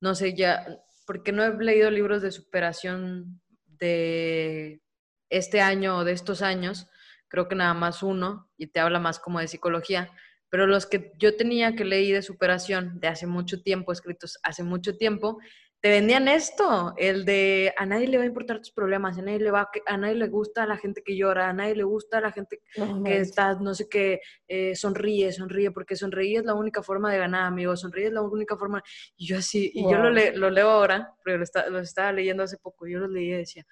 no 0.00 0.14
sé 0.14 0.34
ya, 0.34 0.64
porque 1.04 1.32
no 1.32 1.42
he 1.42 1.56
leído 1.56 1.90
libros 1.90 2.22
de 2.22 2.30
superación 2.30 3.40
de 3.66 4.82
este 5.30 5.60
año 5.60 5.98
o 5.98 6.04
de 6.04 6.12
estos 6.12 6.42
años, 6.42 6.88
creo 7.28 7.48
que 7.48 7.56
nada 7.56 7.74
más 7.74 8.04
uno, 8.04 8.50
y 8.56 8.68
te 8.68 8.80
habla 8.80 9.00
más 9.00 9.18
como 9.18 9.40
de 9.40 9.48
psicología, 9.48 10.10
pero 10.48 10.66
los 10.66 10.86
que 10.86 11.12
yo 11.18 11.36
tenía 11.36 11.74
que 11.74 11.84
leí 11.84 12.12
de 12.12 12.22
superación 12.22 12.98
de 13.00 13.08
hace 13.08 13.26
mucho 13.26 13.62
tiempo, 13.62 13.92
escritos 13.92 14.38
hace 14.42 14.62
mucho 14.62 14.96
tiempo, 14.96 15.38
te 15.80 15.90
vendían 15.90 16.26
esto, 16.26 16.94
el 16.96 17.24
de 17.24 17.72
a 17.76 17.84
nadie 17.86 18.08
le 18.08 18.16
va 18.16 18.24
a 18.24 18.26
importar 18.26 18.58
tus 18.58 18.72
problemas, 18.72 19.18
a 19.18 19.22
nadie 19.22 19.38
le 19.38 19.50
va 19.50 19.70
a 19.86 19.96
nadie 19.96 20.14
le 20.14 20.26
gusta 20.26 20.62
a 20.62 20.66
la 20.66 20.78
gente 20.78 21.02
que 21.04 21.16
llora, 21.16 21.48
a 21.48 21.52
nadie 21.52 21.76
le 21.76 21.84
gusta 21.84 22.18
a 22.18 22.20
la 22.22 22.32
gente 22.32 22.60
que 23.04 23.18
está, 23.18 23.54
no 23.54 23.74
sé 23.74 23.88
qué, 23.88 24.20
eh, 24.48 24.74
sonríe, 24.74 25.30
sonríe, 25.32 25.70
porque 25.70 25.94
sonreír 25.94 26.38
es 26.38 26.44
la 26.44 26.54
única 26.54 26.82
forma 26.82 27.12
de 27.12 27.18
ganar, 27.18 27.44
amigo, 27.44 27.76
sonríe 27.76 28.06
es 28.06 28.12
la 28.12 28.22
única 28.22 28.56
forma. 28.56 28.82
Y 29.16 29.26
yo 29.26 29.38
así, 29.38 29.70
y 29.74 29.82
yo 29.82 29.98
lo, 29.98 30.10
lo, 30.10 30.50
leo 30.50 30.70
ahora, 30.70 31.12
pero 31.22 31.38
lo, 31.38 31.70
lo, 31.70 31.78
estaba 31.80 32.10
leyendo 32.10 32.42
hace 32.42 32.56
poco, 32.56 32.86
yo 32.86 32.98
lo 32.98 33.08
leí 33.08 33.28
y 33.28 33.36
decía, 33.36 33.64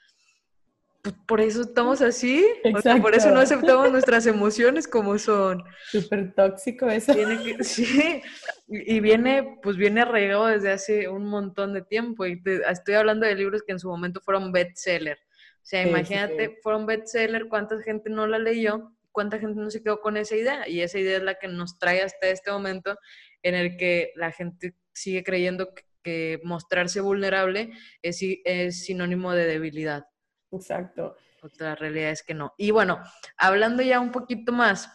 por 1.13 1.41
eso 1.41 1.63
estamos 1.63 2.01
así, 2.01 2.47
por 3.03 3.15
eso 3.15 3.31
no 3.31 3.41
aceptamos 3.41 3.93
nuestras 3.93 4.27
emociones 4.27 4.89
como 4.89 5.19
son. 5.19 5.63
Súper 5.91 6.35
tóxico 6.35 6.89
eso. 6.89 7.13
sí, 7.61 8.23
y 8.69 9.01
viene, 9.01 9.59
pues 9.63 9.77
viene 9.77 10.01
arraigado 10.01 10.47
desde 10.47 10.73
hace 10.73 11.09
un 11.09 11.27
montón 11.27 11.75
de 11.75 11.83
tiempo, 11.83 12.27
y 12.27 12.43
estoy 12.71 12.95
hablando 12.95 13.27
de 13.27 13.35
libros 13.35 13.63
que 13.67 13.73
en 13.73 13.79
su 13.79 13.89
momento 13.89 14.21
fueron 14.21 14.51
bestseller. 14.53 15.19
O 15.57 15.67
sea, 15.67 15.87
imagínate, 15.87 16.59
fueron 16.63 16.87
bestseller, 16.87 17.49
cuánta 17.49 17.81
gente 17.83 18.09
no 18.09 18.27
la 18.27 18.39
leyó, 18.39 18.93
cuánta 19.13 19.39
gente 19.39 19.61
no 19.61 19.71
se 19.71 19.83
quedó 19.83 20.01
con 20.01 20.17
esa 20.17 20.37
idea, 20.37 20.69
y 20.69 20.81
esa 20.81 20.99
idea 20.99 21.19
es 21.19 21.23
la 21.23 21.35
que 21.35 21.49
nos 21.49 21.79
trae 21.79 22.03
hasta 22.03 22.29
este 22.29 22.51
momento 22.51 22.99
en 23.43 23.55
el 23.55 23.77
que 23.77 24.13
la 24.17 24.33
gente 24.33 24.75
sigue 24.93 25.23
creyendo 25.23 25.75
que, 25.75 25.85
mostrarse 26.43 27.01
vulnerable 27.01 27.73
es, 28.03 28.19
es 28.45 28.85
sinónimo 28.85 29.33
de 29.33 29.47
debilidad. 29.47 30.05
Exacto. 30.55 31.17
Otra 31.43 31.75
realidad 31.75 32.11
es 32.11 32.23
que 32.23 32.35
no. 32.35 32.55
Y 32.57 32.71
bueno, 32.71 33.03
hablando 33.37 33.83
ya 33.83 34.01
un 34.01 34.13
poquito 34.13 34.53
más 34.53 34.91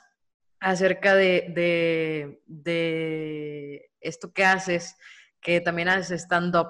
acerca 0.60 1.16
de, 1.16 2.40
de, 2.48 3.92
esto 4.02 4.34
que 4.34 4.46
haces, 4.46 4.96
que 5.42 5.62
también 5.62 5.90
haces 5.90 6.24
stand-up. 6.24 6.70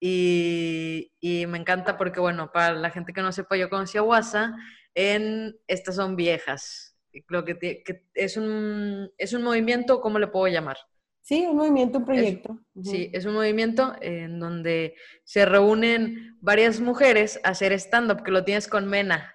Y, 0.00 1.10
me 1.48 1.58
encanta 1.58 1.96
porque, 1.96 2.20
bueno, 2.20 2.50
para 2.52 2.72
la 2.72 2.90
gente 2.90 3.12
que 3.12 3.20
no 3.20 3.32
sepa, 3.32 3.56
yo 3.56 3.68
conocí 3.68 3.98
a 3.98 4.56
en 4.94 5.56
Estas 5.66 5.96
son 5.96 6.16
viejas. 6.16 6.96
Lo 7.28 7.44
que, 7.44 7.58
que 7.58 8.06
es, 8.14 8.36
un, 8.36 9.10
es 9.18 9.32
un 9.32 9.42
movimiento, 9.42 10.00
¿cómo 10.00 10.18
le 10.18 10.28
puedo 10.28 10.46
llamar? 10.46 10.78
Sí, 11.28 11.46
un 11.46 11.56
movimiento, 11.56 11.98
un 11.98 12.06
proyecto. 12.06 12.58
Sí, 12.82 13.10
es 13.12 13.26
un 13.26 13.34
movimiento 13.34 13.94
en 14.00 14.40
donde 14.40 14.94
se 15.24 15.44
reúnen 15.44 16.38
varias 16.40 16.80
mujeres 16.80 17.38
a 17.44 17.50
hacer 17.50 17.72
stand-up, 17.74 18.22
que 18.22 18.30
lo 18.30 18.44
tienes 18.44 18.66
con 18.66 18.88
Mena. 18.88 19.34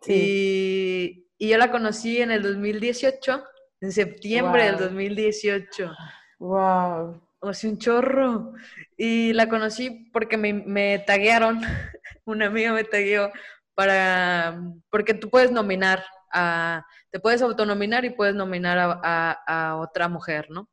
Sí. 0.00 1.26
Y, 1.38 1.46
yo 1.46 1.58
la 1.58 1.70
conocí 1.70 2.22
en 2.22 2.30
el 2.30 2.42
2018, 2.42 3.44
en 3.82 3.92
septiembre 3.92 4.64
del 4.64 4.78
2018. 4.78 5.92
¡Wow! 6.38 7.20
O 7.40 7.52
sea, 7.52 7.70
un 7.70 7.76
chorro. 7.76 8.54
Y 8.96 9.34
la 9.34 9.46
conocí 9.46 10.08
porque 10.14 10.38
me, 10.38 10.54
me 10.54 11.00
taguearon, 11.00 11.60
una 12.24 12.46
amiga 12.46 12.72
me 12.72 12.84
tagueó 12.84 13.30
para, 13.74 14.62
porque 14.88 15.12
tú 15.12 15.28
puedes 15.28 15.52
nominar 15.52 16.02
a, 16.32 16.86
te 17.10 17.20
puedes 17.20 17.42
autonominar 17.42 18.06
y 18.06 18.10
puedes 18.10 18.34
nominar 18.34 19.00
a 19.02 19.76
otra 19.78 20.08
mujer, 20.08 20.46
¿no? 20.48 20.70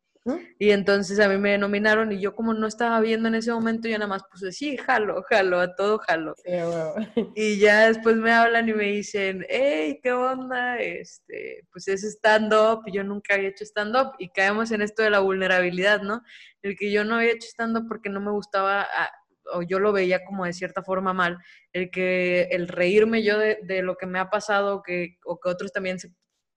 Y 0.60 0.70
entonces 0.70 1.20
a 1.20 1.28
mí 1.28 1.38
me 1.38 1.58
nominaron 1.58 2.12
y 2.12 2.20
yo 2.20 2.36
como 2.36 2.54
no 2.54 2.68
estaba 2.68 3.00
viendo 3.02 3.28
en 3.28 3.36
ese 3.36 3.52
momento, 3.52 3.88
yo 3.88 3.98
nada 3.98 4.08
más 4.08 4.24
puse, 4.32 4.52
sí, 4.52 4.78
jalo, 4.78 5.24
jalo, 5.24 5.60
a 5.60 5.76
todo 5.76 5.98
jalo. 6.00 6.36
Y 7.36 7.58
ya 7.58 7.88
después 7.88 8.16
me 8.18 8.32
hablan 8.32 8.70
y 8.70 8.74
me 8.74 8.84
dicen, 8.86 9.44
hey, 9.50 10.00
¿qué 10.04 10.12
onda? 10.12 10.80
Este, 10.80 11.64
pues 11.72 11.88
es 11.88 12.04
stand-up, 12.04 12.84
yo 12.92 13.04
nunca 13.04 13.34
había 13.34 13.50
hecho 13.50 13.66
stand-up 13.66 14.14
y 14.20 14.30
caemos 14.30 14.72
en 14.72 14.84
esto 14.84 15.02
de 15.02 15.10
la 15.10 15.20
vulnerabilidad, 15.20 16.02
¿no? 16.02 16.22
El 16.62 16.76
que 16.76 16.92
yo 16.92 17.04
no 17.04 17.16
había 17.16 17.32
hecho 17.32 17.48
stand-up 17.48 17.88
porque 17.88 18.10
no 18.10 18.22
me 18.22 18.32
gustaba, 18.32 18.84
ah, 18.84 19.12
o 19.54 19.64
yo 19.64 19.80
lo 19.80 19.92
veía 19.92 20.24
como 20.24 20.46
de 20.46 20.54
cierta 20.54 20.84
forma 20.84 21.14
mal, 21.14 21.40
el 21.74 21.90
que 21.90 22.44
el 22.52 22.68
reírme 22.68 23.24
yo 23.24 23.40
de, 23.40 23.58
de 23.64 23.82
lo 23.82 23.96
que 23.98 24.06
me 24.06 24.20
ha 24.20 24.30
pasado 24.30 24.84
que, 24.84 25.18
o 25.26 25.40
que 25.40 25.50
otros 25.50 25.72
también 25.74 26.00
se 26.00 26.14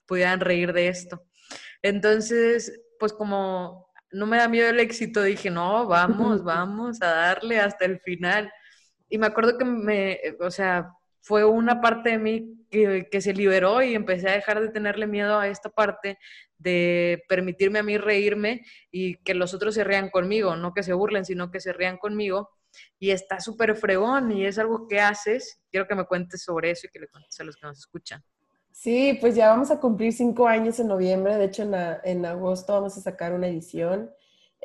pudieran 0.06 0.40
reír 0.40 0.74
de 0.74 0.88
esto. 0.88 1.22
Entonces, 1.82 2.83
pues 3.04 3.12
como 3.12 3.92
no 4.12 4.24
me 4.26 4.38
da 4.38 4.48
miedo 4.48 4.70
el 4.70 4.80
éxito, 4.80 5.22
dije, 5.22 5.50
no, 5.50 5.86
vamos, 5.86 6.42
vamos 6.42 7.02
a 7.02 7.08
darle 7.08 7.60
hasta 7.60 7.84
el 7.84 8.00
final. 8.00 8.50
Y 9.10 9.18
me 9.18 9.26
acuerdo 9.26 9.58
que 9.58 9.66
me, 9.66 10.18
o 10.40 10.50
sea, 10.50 10.88
fue 11.20 11.44
una 11.44 11.82
parte 11.82 12.12
de 12.12 12.18
mí 12.18 12.66
que, 12.70 13.06
que, 13.10 13.20
se 13.20 13.34
liberó 13.34 13.82
y 13.82 13.94
empecé 13.94 14.30
a 14.30 14.32
dejar 14.32 14.62
de 14.62 14.70
tenerle 14.70 15.06
miedo 15.06 15.38
a 15.38 15.48
esta 15.48 15.68
parte 15.68 16.16
de 16.56 17.22
permitirme 17.28 17.80
a 17.80 17.82
mí 17.82 17.98
reírme 17.98 18.64
y 18.90 19.16
que 19.16 19.34
los 19.34 19.52
otros 19.52 19.74
se 19.74 19.84
rían 19.84 20.08
conmigo, 20.08 20.56
no 20.56 20.72
que 20.72 20.82
se 20.82 20.94
burlen, 20.94 21.26
sino 21.26 21.50
que 21.50 21.60
se 21.60 21.74
rían 21.74 21.98
conmigo. 21.98 22.48
Y 22.98 23.10
está 23.10 23.38
súper 23.38 23.76
fregón 23.76 24.32
y 24.32 24.46
es 24.46 24.58
algo 24.58 24.88
que 24.88 24.98
haces. 24.98 25.60
Quiero 25.70 25.86
que 25.86 25.94
me 25.94 26.06
cuentes 26.06 26.42
sobre 26.42 26.70
eso 26.70 26.86
y 26.86 26.90
que 26.90 27.00
le 27.00 27.08
cuentes 27.08 27.38
a 27.38 27.44
los 27.44 27.54
que 27.56 27.66
nos 27.66 27.78
escuchan. 27.80 28.24
Sí, 28.74 29.16
pues 29.20 29.36
ya 29.36 29.50
vamos 29.50 29.70
a 29.70 29.78
cumplir 29.80 30.12
cinco 30.12 30.48
años 30.48 30.80
en 30.80 30.88
noviembre. 30.88 31.36
De 31.36 31.44
hecho, 31.46 31.62
en, 31.62 32.26
agosto 32.26 32.72
vamos 32.74 32.96
a 32.98 33.00
sacar 33.00 33.32
una 33.32 33.46
edición. 33.46 34.10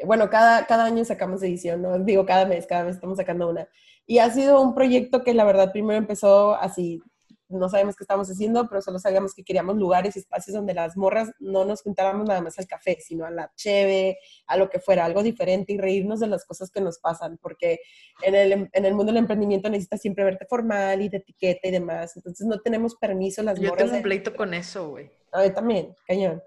bueno, 0.06 0.30
cada, 0.30 0.65
cada 0.65 0.86
año 0.86 1.06
sacamos 1.06 1.43
edición, 1.43 1.82
¿no? 1.84 2.00
Digo, 2.00 2.26
cada 2.26 2.45
mes, 2.45 2.65
cada 2.67 2.84
mes 2.86 2.95
estamos 2.95 3.17
sacando 3.17 3.50
una. 3.50 3.67
Y 4.08 4.17
ha 4.19 4.30
sido 4.32 4.62
un 4.62 4.74
proyecto 4.74 5.24
que 5.24 5.34
la 5.36 5.45
verdad 5.45 5.72
primero 5.72 5.98
empezó 6.00 6.56
así 6.56 7.02
no 7.49 7.67
sabemos 7.67 7.95
qué 7.95 8.03
estamos 8.03 8.29
haciendo, 8.29 8.67
pero 8.69 8.81
solo 8.81 8.99
sabíamos 8.99 9.33
que 9.33 9.43
queríamos 9.43 9.75
lugares 9.77 10.15
y 10.15 10.19
espacios 10.19 10.55
donde 10.55 10.73
las 10.73 10.95
morras 10.95 11.31
no 11.39 11.65
nos 11.65 11.81
juntáramos 11.81 12.27
nada 12.27 12.41
más 12.41 12.57
al 12.59 12.67
café, 12.67 12.97
sino 13.01 13.25
a 13.25 13.31
la 13.31 13.51
cheve, 13.55 14.17
a 14.47 14.55
lo 14.57 14.69
que 14.69 14.79
fuera, 14.79 15.05
algo 15.05 15.23
diferente 15.23 15.73
y 15.73 15.77
reírnos 15.77 16.19
de 16.19 16.27
las 16.27 16.45
cosas 16.45 16.71
que 16.71 16.81
nos 16.81 16.99
pasan, 16.99 17.38
porque 17.41 17.79
en 18.21 18.35
el, 18.35 18.69
en 18.71 18.85
el 18.85 18.93
mundo 18.93 19.12
del 19.12 19.17
emprendimiento 19.17 19.69
necesitas 19.69 20.01
siempre 20.01 20.23
verte 20.23 20.45
formal 20.45 21.01
y 21.01 21.09
de 21.09 21.17
etiqueta 21.17 21.67
y 21.67 21.71
demás, 21.71 22.15
entonces 22.15 22.45
no 22.47 22.59
tenemos 22.59 22.95
permiso 22.95 23.41
las 23.43 23.59
Yo 23.59 23.69
morras. 23.69 23.85
tengo 23.85 23.97
un 23.97 24.03
pleito 24.03 24.35
con 24.35 24.53
eso, 24.53 24.89
güey. 24.89 25.12
A 25.31 25.41
mí 25.41 25.49
también, 25.51 25.95
cañón. 26.07 26.41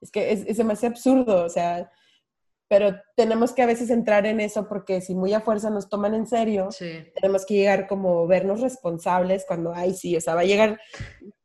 Es 0.00 0.10
que 0.10 0.32
es, 0.32 0.44
es 0.46 0.56
demasiado 0.58 0.92
absurdo, 0.94 1.44
o 1.44 1.48
sea, 1.48 1.90
pero 2.76 2.96
tenemos 3.14 3.52
que 3.52 3.62
a 3.62 3.66
veces 3.66 3.88
entrar 3.90 4.26
en 4.26 4.40
eso 4.40 4.66
porque 4.68 5.00
si 5.00 5.14
muy 5.14 5.32
a 5.32 5.40
fuerza 5.40 5.70
nos 5.70 5.88
toman 5.88 6.12
en 6.14 6.26
serio, 6.26 6.72
Sí. 6.72 7.04
tenemos 7.14 7.46
que 7.46 7.54
llegar 7.54 7.86
como 7.86 8.26
vernos 8.26 8.60
responsables 8.60 9.44
cuando, 9.46 9.72
ay, 9.72 9.94
sí, 9.94 10.16
o 10.16 10.20
sea, 10.20 10.34
va 10.34 10.40
a 10.40 10.44
llegar, 10.44 10.80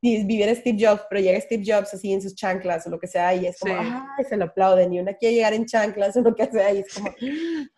y 0.02 0.24
vivir 0.26 0.50
Steve 0.56 0.78
Jobs, 0.80 1.04
pero 1.08 1.22
llega 1.22 1.40
Steve 1.40 1.64
Jobs 1.64 1.94
así 1.94 2.12
en 2.12 2.22
sus 2.24 2.34
chanclas 2.34 2.88
o 2.88 2.90
lo 2.90 3.00
que 3.00 3.06
sea, 3.06 3.36
y 3.36 3.46
es 3.46 3.60
como, 3.60 3.80
Sí. 3.80 3.88
ay, 4.18 4.26
se 4.28 4.38
lo 4.38 4.46
aplauden, 4.46 4.92
y 4.92 5.00
una 5.00 5.14
quiere 5.14 5.36
llegar 5.36 5.54
en 5.54 5.66
chanclas 5.68 6.18
o 6.18 6.22
lo 6.22 6.34
que 6.34 6.48
sea, 6.48 6.74
y 6.74 6.80
es 6.80 6.94
como, 6.94 7.14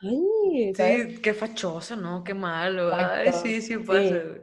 ay, 0.02 0.74
¿sabes? 0.76 1.08
Sí, 1.16 1.22
qué 1.22 1.34
fachoso, 1.34 1.96
¿no? 1.98 2.24
Qué 2.24 2.34
malo. 2.34 2.92
Ay, 2.96 3.32
sí, 3.34 3.62
sí 3.62 3.74
sí. 3.74 3.78
pasa. 3.78 4.00
güey. 4.00 4.42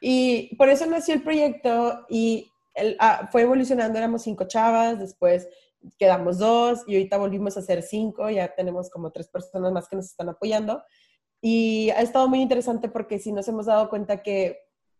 Y 0.00 0.56
por 0.56 0.68
eso 0.68 0.86
nació 0.86 1.14
el 1.14 1.22
proyecto 1.22 2.06
y 2.08 2.50
el- 2.74 2.96
ah, 3.00 3.28
fue 3.30 3.42
evolucionando, 3.42 3.98
éramos 3.98 4.22
cinco 4.22 4.46
chavas, 4.46 4.98
después 4.98 5.48
quedamos 5.98 6.38
dos 6.38 6.84
y 6.86 6.94
ahorita 6.94 7.18
volvimos 7.18 7.56
a 7.56 7.62
ser 7.62 7.82
cinco, 7.82 8.30
ya 8.30 8.54
tenemos 8.54 8.90
como 8.90 9.10
tres 9.10 9.28
personas 9.28 9.72
más 9.72 9.88
que 9.88 9.96
nos 9.96 10.06
están 10.06 10.28
apoyando. 10.28 10.82
Y 11.40 11.90
ha 11.90 12.00
estado 12.00 12.28
muy 12.28 12.40
interesante 12.40 12.88
porque 12.88 13.18
sí 13.18 13.32
nos 13.32 13.46
hemos 13.48 13.66
dado 13.66 13.88
cuenta 13.88 14.22
que, 14.22 14.58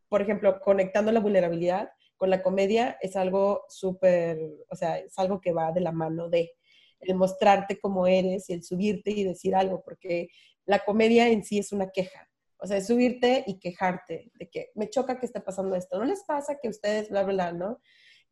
por 0.09 0.23
ejemplo, 0.23 0.61
conectando 0.61 1.11
la 1.13 1.21
vulnerabilidad 1.21 1.91
con 2.17 2.31
la 2.31 2.43
comedia 2.43 2.99
es 3.01 3.17
algo 3.17 3.65
súper, 3.69 4.39
o 4.71 4.77
sea, 4.77 4.99
es 4.99 5.19
algo 5.19 5.41
que 5.41 5.53
va 5.53 5.73
de 5.73 5.81
la 5.81 5.93
mano 5.93 6.29
de 6.29 6.53
el 7.01 7.15
mostrarte 7.15 7.79
cómo 7.79 8.07
eres 8.07 8.51
y 8.51 8.55
el 8.55 8.65
subirte 8.65 9.11
y 9.13 9.25
decir 9.25 9.55
algo, 9.55 9.83
porque 9.85 10.29
la 10.65 10.81
comedia 10.85 11.29
en 11.29 11.45
sí 11.45 11.59
es 11.59 11.73
una 11.73 11.91
queja. 11.91 12.29
O 12.61 12.67
sea, 12.67 12.77
es 12.77 12.89
subirte 12.89 13.45
y 13.47 13.61
quejarte 13.61 14.33
de 14.35 14.51
que 14.51 14.71
me 14.75 14.91
choca 14.91 15.19
que 15.21 15.27
esté 15.27 15.41
pasando 15.41 15.77
esto. 15.77 15.97
¿No 15.97 16.05
les 16.05 16.25
pasa 16.25 16.59
que 16.61 16.69
ustedes, 16.69 17.09
bla, 17.09 17.23
bla, 17.23 17.33
bla, 17.33 17.53
no? 17.53 17.81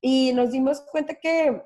Y 0.00 0.32
nos 0.34 0.50
dimos 0.50 0.80
cuenta 0.90 1.14
que 1.14 1.62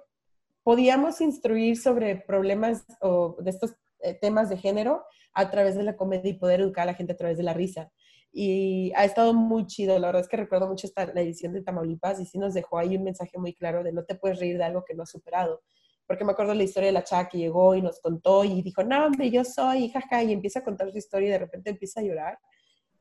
podíamos 0.62 1.20
instruir 1.20 1.76
sobre 1.76 2.16
problemas 2.16 2.84
o 3.00 3.36
de 3.40 3.50
estos 3.50 3.74
eh, 4.00 4.14
temas 4.14 4.48
de 4.48 4.56
género 4.56 5.04
a 5.32 5.50
través 5.50 5.74
de 5.76 5.82
la 5.82 5.96
comedia 5.96 6.30
y 6.30 6.38
poder 6.38 6.60
educar 6.60 6.82
a 6.84 6.92
la 6.92 6.94
gente 6.94 7.12
a 7.12 7.16
través 7.16 7.36
de 7.36 7.44
la 7.44 7.54
risa. 7.54 7.90
Y 8.32 8.92
ha 8.94 9.04
estado 9.04 9.34
muy 9.34 9.66
chido. 9.66 9.98
La 9.98 10.08
verdad 10.08 10.22
es 10.22 10.28
que 10.28 10.36
recuerdo 10.36 10.68
mucho 10.68 10.86
esta, 10.86 11.06
la 11.06 11.20
edición 11.20 11.52
de 11.52 11.62
Tamaulipas 11.62 12.20
y 12.20 12.26
sí 12.26 12.38
nos 12.38 12.54
dejó 12.54 12.78
ahí 12.78 12.96
un 12.96 13.04
mensaje 13.04 13.38
muy 13.38 13.54
claro 13.54 13.82
de 13.82 13.92
no 13.92 14.04
te 14.04 14.14
puedes 14.14 14.38
reír 14.38 14.56
de 14.56 14.64
algo 14.64 14.84
que 14.84 14.94
no 14.94 15.02
has 15.02 15.10
superado. 15.10 15.62
Porque 16.06 16.24
me 16.24 16.32
acuerdo 16.32 16.54
la 16.54 16.62
historia 16.62 16.88
de 16.88 16.92
la 16.92 17.04
chava 17.04 17.28
que 17.28 17.38
llegó 17.38 17.74
y 17.74 17.82
nos 17.82 18.00
contó 18.00 18.44
y 18.44 18.62
dijo, 18.62 18.82
no, 18.82 19.06
hombre, 19.06 19.30
yo 19.30 19.44
soy, 19.44 19.90
jaja, 19.90 20.22
y 20.24 20.32
empieza 20.32 20.60
a 20.60 20.64
contar 20.64 20.90
su 20.90 20.98
historia 20.98 21.28
y 21.28 21.32
de 21.32 21.38
repente 21.38 21.70
empieza 21.70 22.00
a 22.00 22.02
llorar. 22.02 22.38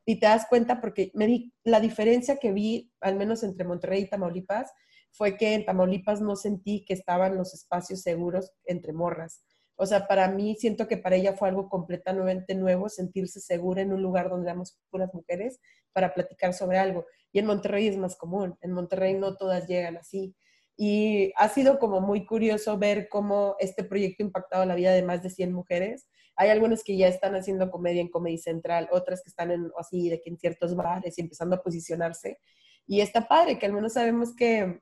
Y 0.04 0.18
te 0.18 0.26
das 0.26 0.46
cuenta 0.48 0.80
porque 0.80 1.10
me 1.14 1.26
di, 1.26 1.52
la 1.64 1.80
diferencia 1.80 2.36
que 2.36 2.52
vi, 2.52 2.90
al 3.00 3.16
menos 3.16 3.42
entre 3.42 3.64
Monterrey 3.64 4.02
y 4.02 4.08
Tamaulipas, 4.08 4.72
fue 5.12 5.36
que 5.36 5.54
en 5.54 5.64
Tamaulipas 5.64 6.20
no 6.20 6.36
sentí 6.36 6.84
que 6.84 6.94
estaban 6.94 7.36
los 7.36 7.54
espacios 7.54 8.02
seguros 8.02 8.52
entre 8.64 8.92
morras. 8.92 9.42
O 9.76 9.86
sea, 9.86 10.06
para 10.06 10.28
mí 10.28 10.56
siento 10.56 10.86
que 10.86 10.98
para 10.98 11.16
ella 11.16 11.32
fue 11.32 11.48
algo 11.48 11.70
completamente 11.70 12.54
nuevo 12.54 12.90
sentirse 12.90 13.40
segura 13.40 13.80
en 13.80 13.94
un 13.94 14.02
lugar 14.02 14.28
donde 14.28 14.48
éramos 14.48 14.78
puras 14.90 15.12
mujeres 15.14 15.58
para 15.92 16.12
platicar 16.12 16.52
sobre 16.52 16.78
algo. 16.78 17.06
Y 17.32 17.38
en 17.38 17.46
Monterrey 17.46 17.86
es 17.86 17.96
más 17.96 18.14
común. 18.16 18.58
En 18.60 18.72
Monterrey 18.72 19.14
no 19.14 19.36
todas 19.36 19.66
llegan 19.66 19.96
así. 19.96 20.34
Y 20.76 21.32
ha 21.36 21.48
sido 21.48 21.78
como 21.78 22.00
muy 22.00 22.26
curioso 22.26 22.76
ver 22.78 23.08
cómo 23.08 23.56
este 23.58 23.82
proyecto 23.82 24.22
ha 24.22 24.26
impactado 24.26 24.64
la 24.66 24.74
vida 24.74 24.92
de 24.92 25.02
más 25.02 25.22
de 25.22 25.30
100 25.30 25.52
mujeres. 25.52 26.08
Hay 26.36 26.50
algunas 26.50 26.84
que 26.84 26.96
ya 26.96 27.08
están 27.08 27.34
haciendo 27.34 27.70
comedia 27.70 28.00
en 28.02 28.10
Comedy 28.10 28.38
Central, 28.38 28.88
otras 28.92 29.22
que 29.22 29.30
están 29.30 29.50
en, 29.50 29.70
así, 29.78 30.10
de 30.10 30.20
que 30.20 30.30
en 30.30 30.38
ciertos 30.38 30.76
bares 30.76 31.18
y 31.18 31.22
empezando 31.22 31.56
a 31.56 31.62
posicionarse. 31.62 32.38
Y 32.86 33.00
está 33.00 33.28
padre 33.28 33.58
que 33.58 33.66
al 33.66 33.72
menos 33.72 33.94
sabemos 33.94 34.34
que 34.34 34.80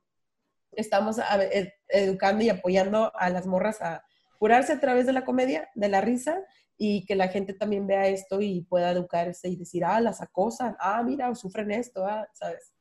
estamos 0.72 1.18
a- 1.18 1.42
ed- 1.44 1.72
educando 1.88 2.44
y 2.44 2.50
apoyando 2.50 3.12
a 3.16 3.30
las 3.30 3.46
morras 3.46 3.80
a 3.82 4.04
curarse 4.38 4.72
a 4.72 4.80
través 4.80 5.06
de 5.06 5.12
la 5.12 5.24
comedia, 5.24 5.68
de 5.74 5.88
la 5.88 6.00
risa, 6.00 6.40
y 6.76 7.04
que 7.06 7.16
la 7.16 7.28
gente 7.28 7.54
también 7.54 7.86
vea 7.88 8.06
esto 8.08 8.40
y 8.40 8.62
pueda 8.62 8.90
educarse 8.92 9.48
y 9.48 9.56
decir, 9.56 9.84
ah, 9.84 10.00
las 10.00 10.20
acosan, 10.22 10.76
ah, 10.80 11.02
mira, 11.02 11.34
sufren 11.34 11.72
esto, 11.72 12.06
ah, 12.06 12.28
¿sabes? 12.34 12.72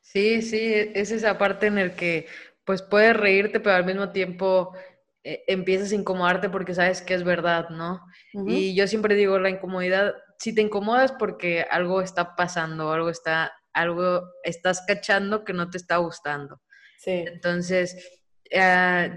Sí, 0.00 0.42
sí, 0.42 0.72
es 0.94 1.10
esa 1.10 1.38
parte 1.38 1.66
en 1.66 1.78
el 1.78 1.94
que 1.94 2.26
pues 2.64 2.82
puedes 2.82 3.16
reírte, 3.16 3.60
pero 3.60 3.76
al 3.76 3.84
mismo 3.84 4.10
tiempo 4.12 4.72
eh, 5.24 5.42
empiezas 5.48 5.92
a 5.92 5.94
incomodarte 5.96 6.48
porque 6.50 6.74
sabes 6.74 7.02
que 7.02 7.14
es 7.14 7.24
verdad, 7.24 7.68
¿no? 7.70 8.00
Y 8.44 8.74
yo 8.74 8.86
siempre 8.86 9.14
digo, 9.14 9.38
la 9.38 9.50
incomodidad, 9.50 10.14
si 10.38 10.54
te 10.54 10.62
incomodas 10.62 11.12
porque 11.12 11.62
algo 11.70 12.02
está 12.02 12.36
pasando, 12.36 12.92
algo 12.92 13.08
está, 13.10 13.52
algo 13.72 14.22
estás 14.44 14.82
cachando 14.86 15.44
que 15.44 15.52
no 15.52 15.70
te 15.70 15.78
está 15.78 15.96
gustando. 15.96 16.60
Entonces, 17.06 17.96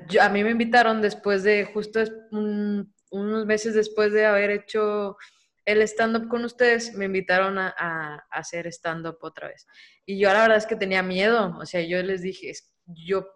yo- 0.09 0.21
a 0.21 0.29
mí 0.29 0.43
me 0.43 0.51
invitaron 0.51 1.01
después 1.01 1.43
de, 1.43 1.65
justo 1.65 1.99
unos 2.31 3.45
meses 3.45 3.73
después 3.73 4.11
de 4.11 4.25
haber 4.25 4.51
hecho 4.51 5.17
el 5.65 5.81
stand-up 5.81 6.27
con 6.27 6.45
ustedes, 6.45 6.93
me 6.93 7.05
invitaron 7.05 7.57
a, 7.57 8.23
hacer 8.29 8.67
stand-up 8.67 9.17
otra 9.21 9.47
vez. 9.47 9.67
Y 10.05 10.19
yo 10.19 10.31
la 10.31 10.41
verdad 10.41 10.57
es 10.57 10.67
que 10.67 10.75
tenía 10.75 11.01
miedo, 11.01 11.57
o 11.59 11.65
sea, 11.65 11.81
yo 11.81 12.01
les 12.03 12.21
dije, 12.21 12.51
yo 12.85 13.27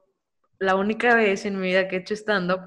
la 0.59 0.75
única 0.75 1.15
vez 1.15 1.45
en 1.45 1.59
mi 1.59 1.67
vida 1.67 1.87
que 1.87 1.95
he 1.95 1.99
hecho 1.99 2.13
stand-up 2.13 2.61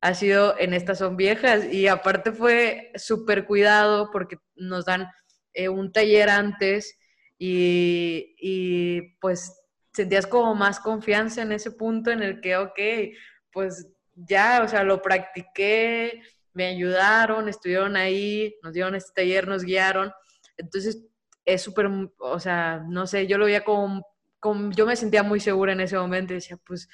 ha 0.00 0.14
sido 0.14 0.56
en 0.58 0.74
Estas 0.74 0.98
Son 0.98 1.16
Viejas 1.16 1.64
y 1.72 1.88
aparte 1.88 2.30
fue 2.30 2.92
súper 2.94 3.46
cuidado 3.46 4.10
porque 4.12 4.36
nos 4.54 4.84
dan 4.84 5.08
eh, 5.54 5.68
un 5.68 5.90
taller 5.92 6.28
antes 6.28 6.96
y, 7.38 9.16
pues 9.20 9.52
sentías 9.98 10.28
como 10.28 10.54
más 10.54 10.78
confianza 10.78 11.42
en 11.42 11.50
ese 11.50 11.72
punto 11.72 12.12
en 12.12 12.22
el 12.22 12.40
que, 12.40 12.56
ok, 12.56 12.78
pues 13.52 13.88
ya, 14.14 14.62
o 14.62 14.68
sea, 14.68 14.84
lo 14.84 15.02
practiqué, 15.02 16.22
me 16.52 16.66
ayudaron, 16.66 17.48
estuvieron 17.48 17.96
ahí, 17.96 18.54
nos 18.62 18.72
dieron 18.72 18.94
este 18.94 19.22
taller, 19.22 19.48
nos 19.48 19.64
guiaron. 19.64 20.12
Entonces, 20.56 21.04
es 21.44 21.62
súper, 21.62 21.88
o 22.18 22.38
sea, 22.38 22.84
no 22.86 23.08
sé, 23.08 23.26
yo 23.26 23.38
lo 23.38 23.46
veía 23.46 23.64
como, 23.64 24.06
como, 24.38 24.70
yo 24.70 24.86
me 24.86 24.94
sentía 24.94 25.24
muy 25.24 25.40
segura 25.40 25.72
en 25.72 25.80
ese 25.80 25.98
momento 25.98 26.32
y 26.32 26.36
decía, 26.36 26.56
pues 26.64 26.88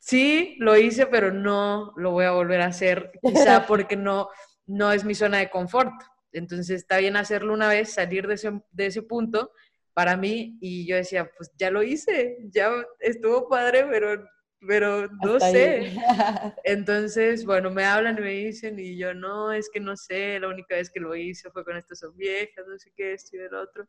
sí, 0.00 0.56
lo 0.58 0.76
hice, 0.76 1.06
pero 1.06 1.32
no 1.32 1.92
lo 1.96 2.10
voy 2.10 2.24
a 2.24 2.32
volver 2.32 2.62
a 2.62 2.66
hacer, 2.66 3.12
quizá 3.22 3.64
porque 3.68 3.94
no, 3.94 4.28
no 4.66 4.90
es 4.90 5.04
mi 5.04 5.14
zona 5.14 5.38
de 5.38 5.50
confort. 5.50 5.92
Entonces, 6.32 6.70
está 6.70 6.98
bien 6.98 7.16
hacerlo 7.16 7.54
una 7.54 7.68
vez, 7.68 7.92
salir 7.92 8.26
de 8.26 8.34
ese, 8.34 8.60
de 8.72 8.86
ese 8.86 9.02
punto 9.02 9.52
para 9.98 10.16
mí 10.16 10.56
y 10.60 10.86
yo 10.86 10.94
decía, 10.94 11.28
pues 11.36 11.50
ya 11.58 11.72
lo 11.72 11.82
hice, 11.82 12.38
ya 12.52 12.70
estuvo 13.00 13.48
padre, 13.48 13.84
pero, 13.90 14.24
pero 14.60 15.08
no 15.24 15.34
Hasta 15.34 15.50
sé. 15.50 15.80
ahí. 15.80 15.98
Entonces, 16.62 17.44
bueno, 17.44 17.68
me 17.72 17.84
hablan 17.84 18.16
y 18.18 18.20
me 18.20 18.30
dicen 18.30 18.78
y 18.78 18.96
yo 18.96 19.12
no, 19.12 19.50
es 19.50 19.68
que 19.68 19.80
no 19.80 19.96
sé, 19.96 20.38
la 20.38 20.46
única 20.46 20.76
vez 20.76 20.88
que 20.88 21.00
lo 21.00 21.16
hice 21.16 21.50
fue 21.50 21.64
con 21.64 21.76
estas 21.76 22.00
viejas, 22.14 22.64
no 22.68 22.78
sé 22.78 22.92
qué, 22.94 23.14
esto 23.14 23.36
y 23.36 23.40
el 23.40 23.52
otro. 23.52 23.88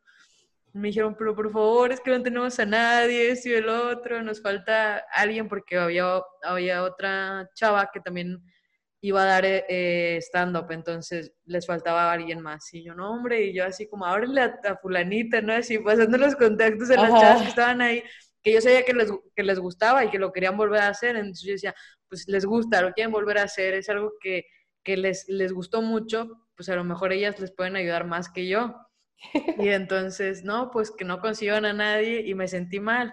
Me 0.72 0.88
dijeron, 0.88 1.14
pero 1.16 1.32
por 1.32 1.52
favor, 1.52 1.92
es 1.92 2.00
que 2.00 2.10
no 2.10 2.20
tenemos 2.20 2.58
a 2.58 2.66
nadie, 2.66 3.30
esto 3.30 3.50
y 3.50 3.52
el 3.52 3.68
otro, 3.68 4.20
nos 4.20 4.42
falta 4.42 5.04
alguien 5.14 5.46
porque 5.46 5.78
había, 5.78 6.20
había 6.42 6.82
otra 6.82 7.48
chava 7.54 7.88
que 7.94 8.00
también 8.00 8.42
iba 9.02 9.22
a 9.22 9.26
dar 9.26 9.44
eh, 9.46 10.18
stand-up, 10.20 10.70
entonces 10.70 11.32
les 11.44 11.66
faltaba 11.66 12.12
alguien 12.12 12.40
más. 12.40 12.72
Y 12.74 12.84
yo, 12.84 12.94
no, 12.94 13.10
hombre, 13.10 13.42
y 13.44 13.54
yo 13.54 13.64
así 13.64 13.88
como, 13.88 14.04
ábrele 14.06 14.42
a, 14.42 14.60
a 14.64 14.76
fulanita, 14.76 15.40
¿no? 15.40 15.54
Así 15.54 15.78
pasando 15.78 16.18
los 16.18 16.36
contactos 16.36 16.90
a 16.90 16.96
las 16.96 17.20
chavas 17.20 17.42
que 17.42 17.48
estaban 17.48 17.80
ahí, 17.80 18.02
que 18.42 18.52
yo 18.52 18.60
sabía 18.60 18.84
que 18.84 18.92
les, 18.92 19.10
que 19.34 19.42
les 19.42 19.58
gustaba 19.58 20.04
y 20.04 20.10
que 20.10 20.18
lo 20.18 20.32
querían 20.32 20.56
volver 20.56 20.82
a 20.82 20.88
hacer, 20.88 21.16
entonces 21.16 21.44
yo 21.44 21.52
decía, 21.52 21.74
pues 22.08 22.26
les 22.28 22.44
gusta, 22.44 22.82
lo 22.82 22.92
quieren 22.92 23.12
volver 23.12 23.38
a 23.38 23.44
hacer, 23.44 23.74
es 23.74 23.88
algo 23.88 24.12
que, 24.20 24.44
que 24.82 24.96
les, 24.96 25.28
les 25.28 25.52
gustó 25.52 25.82
mucho, 25.82 26.28
pues 26.56 26.68
a 26.68 26.76
lo 26.76 26.84
mejor 26.84 27.12
ellas 27.12 27.38
les 27.40 27.52
pueden 27.52 27.76
ayudar 27.76 28.06
más 28.06 28.28
que 28.30 28.48
yo. 28.48 28.74
Y 29.58 29.68
entonces, 29.68 30.44
no, 30.44 30.70
pues 30.70 30.90
que 30.90 31.04
no 31.04 31.20
consiguieron 31.20 31.64
a 31.64 31.72
nadie 31.72 32.20
y 32.26 32.34
me 32.34 32.48
sentí 32.48 32.80
mal. 32.80 33.12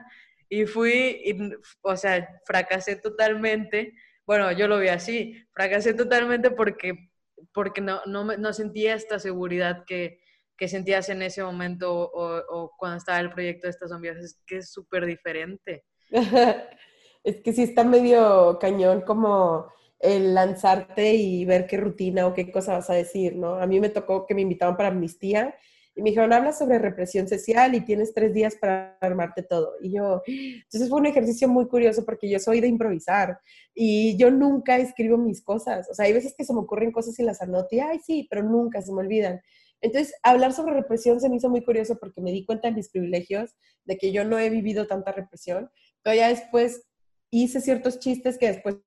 Y 0.49 0.65
fui, 0.65 1.21
y, 1.23 1.37
o 1.81 1.95
sea, 1.97 2.27
fracasé 2.45 2.95
totalmente. 2.95 3.93
Bueno, 4.27 4.51
yo 4.51 4.67
lo 4.67 4.77
vi 4.77 4.89
así, 4.89 5.35
fracasé 5.53 5.93
totalmente 5.93 6.51
porque, 6.51 7.11
porque 7.53 7.79
no, 7.79 8.01
no, 8.05 8.25
no 8.25 8.53
sentía 8.53 8.93
esta 8.93 9.19
seguridad 9.19 9.85
que, 9.87 10.19
que 10.57 10.67
sentías 10.67 11.07
en 11.07 11.21
ese 11.21 11.41
momento 11.41 11.93
o, 11.93 12.43
o 12.49 12.71
cuando 12.77 12.97
estaba 12.97 13.21
el 13.21 13.31
proyecto 13.31 13.67
de 13.67 13.71
estas 13.71 13.89
zombies. 13.89 14.17
Es 14.17 14.43
que 14.45 14.57
es 14.57 14.69
súper 14.69 15.05
diferente. 15.05 15.85
es 17.23 17.41
que 17.41 17.53
sí 17.53 17.63
está 17.63 17.85
medio 17.85 18.59
cañón 18.59 19.01
como 19.01 19.71
el 19.99 20.33
lanzarte 20.33 21.13
y 21.15 21.45
ver 21.45 21.65
qué 21.65 21.77
rutina 21.77 22.27
o 22.27 22.33
qué 22.33 22.51
cosa 22.51 22.73
vas 22.73 22.89
a 22.89 22.95
decir, 22.95 23.35
¿no? 23.35 23.55
A 23.55 23.65
mí 23.65 23.79
me 23.79 23.89
tocó 23.89 24.25
que 24.25 24.35
me 24.35 24.41
invitaban 24.41 24.75
para 24.75 24.89
amnistía 24.89 25.55
y 25.97 26.03
me 26.03 26.11
dijeron, 26.11 26.31
habla 26.31 26.53
sobre 26.53 26.77
represión 26.77 27.27
social 27.27 27.73
y 27.73 27.81
tienes 27.81 28.13
tres 28.13 28.31
días 28.31 28.55
para 28.55 28.95
armarte 29.01 29.41
todo. 29.41 29.73
Y 29.81 29.93
yo, 29.93 30.21
entonces 30.27 30.89
fue 30.89 30.99
un 30.99 31.07
ejercicio 31.07 31.47
muy 31.47 31.67
curioso 31.67 32.05
porque 32.05 32.29
yo 32.29 32.37
soy 32.37 32.61
de 32.61 32.67
improvisar 32.67 33.39
y 33.73 34.15
yo 34.15 34.29
nunca 34.29 34.77
escribo 34.77 35.17
mis 35.17 35.41
cosas. 35.41 35.89
O 35.89 35.95
sea, 35.95 36.05
hay 36.05 36.13
veces 36.13 36.35
que 36.37 36.45
se 36.45 36.53
me 36.53 36.59
ocurren 36.59 36.91
cosas 36.91 37.17
y 37.17 37.23
las 37.23 37.41
anoto 37.41 37.69
y, 37.71 37.79
ay, 37.79 37.99
sí, 38.05 38.27
pero 38.29 38.43
nunca 38.43 38.79
se 38.83 38.93
me 38.93 38.99
olvidan. 38.99 39.41
Entonces, 39.81 40.13
hablar 40.21 40.53
sobre 40.53 40.75
represión 40.75 41.19
se 41.19 41.29
me 41.29 41.37
hizo 41.37 41.49
muy 41.49 41.63
curioso 41.63 41.97
porque 41.99 42.21
me 42.21 42.31
di 42.31 42.45
cuenta 42.45 42.67
de 42.67 42.75
mis 42.75 42.89
privilegios, 42.89 43.55
de 43.83 43.97
que 43.97 44.11
yo 44.11 44.23
no 44.23 44.37
he 44.37 44.51
vivido 44.51 44.85
tanta 44.85 45.11
represión, 45.11 45.71
pero 46.03 46.21
después 46.27 46.83
hice 47.31 47.59
ciertos 47.59 47.99
chistes 47.99 48.37
que 48.37 48.49
después 48.49 48.77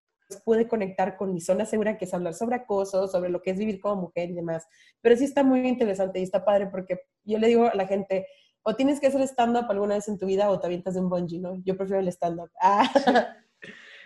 pude 0.44 0.68
conectar 0.68 1.16
con 1.16 1.32
mi 1.32 1.40
zona 1.40 1.64
segura, 1.64 1.98
que 1.98 2.04
es 2.04 2.14
hablar 2.14 2.34
sobre 2.34 2.56
acoso, 2.56 3.08
sobre 3.08 3.30
lo 3.30 3.42
que 3.42 3.50
es 3.50 3.58
vivir 3.58 3.80
como 3.80 4.02
mujer 4.02 4.30
y 4.30 4.34
demás. 4.34 4.66
Pero 5.00 5.16
sí 5.16 5.24
está 5.24 5.42
muy 5.42 5.66
interesante 5.66 6.20
y 6.20 6.22
está 6.22 6.44
padre 6.44 6.68
porque 6.68 7.00
yo 7.24 7.38
le 7.38 7.48
digo 7.48 7.66
a 7.66 7.74
la 7.74 7.86
gente, 7.86 8.26
o 8.62 8.74
tienes 8.76 9.00
que 9.00 9.06
hacer 9.06 9.22
stand-up 9.22 9.66
alguna 9.70 9.94
vez 9.94 10.08
en 10.08 10.18
tu 10.18 10.26
vida 10.26 10.50
o 10.50 10.60
te 10.60 10.66
avientas 10.66 10.94
de 10.94 11.00
un 11.00 11.08
bungee, 11.08 11.40
¿no? 11.40 11.62
Yo 11.64 11.76
prefiero 11.76 12.00
el 12.00 12.08
stand-up. 12.08 12.50
Ah. 12.60 12.88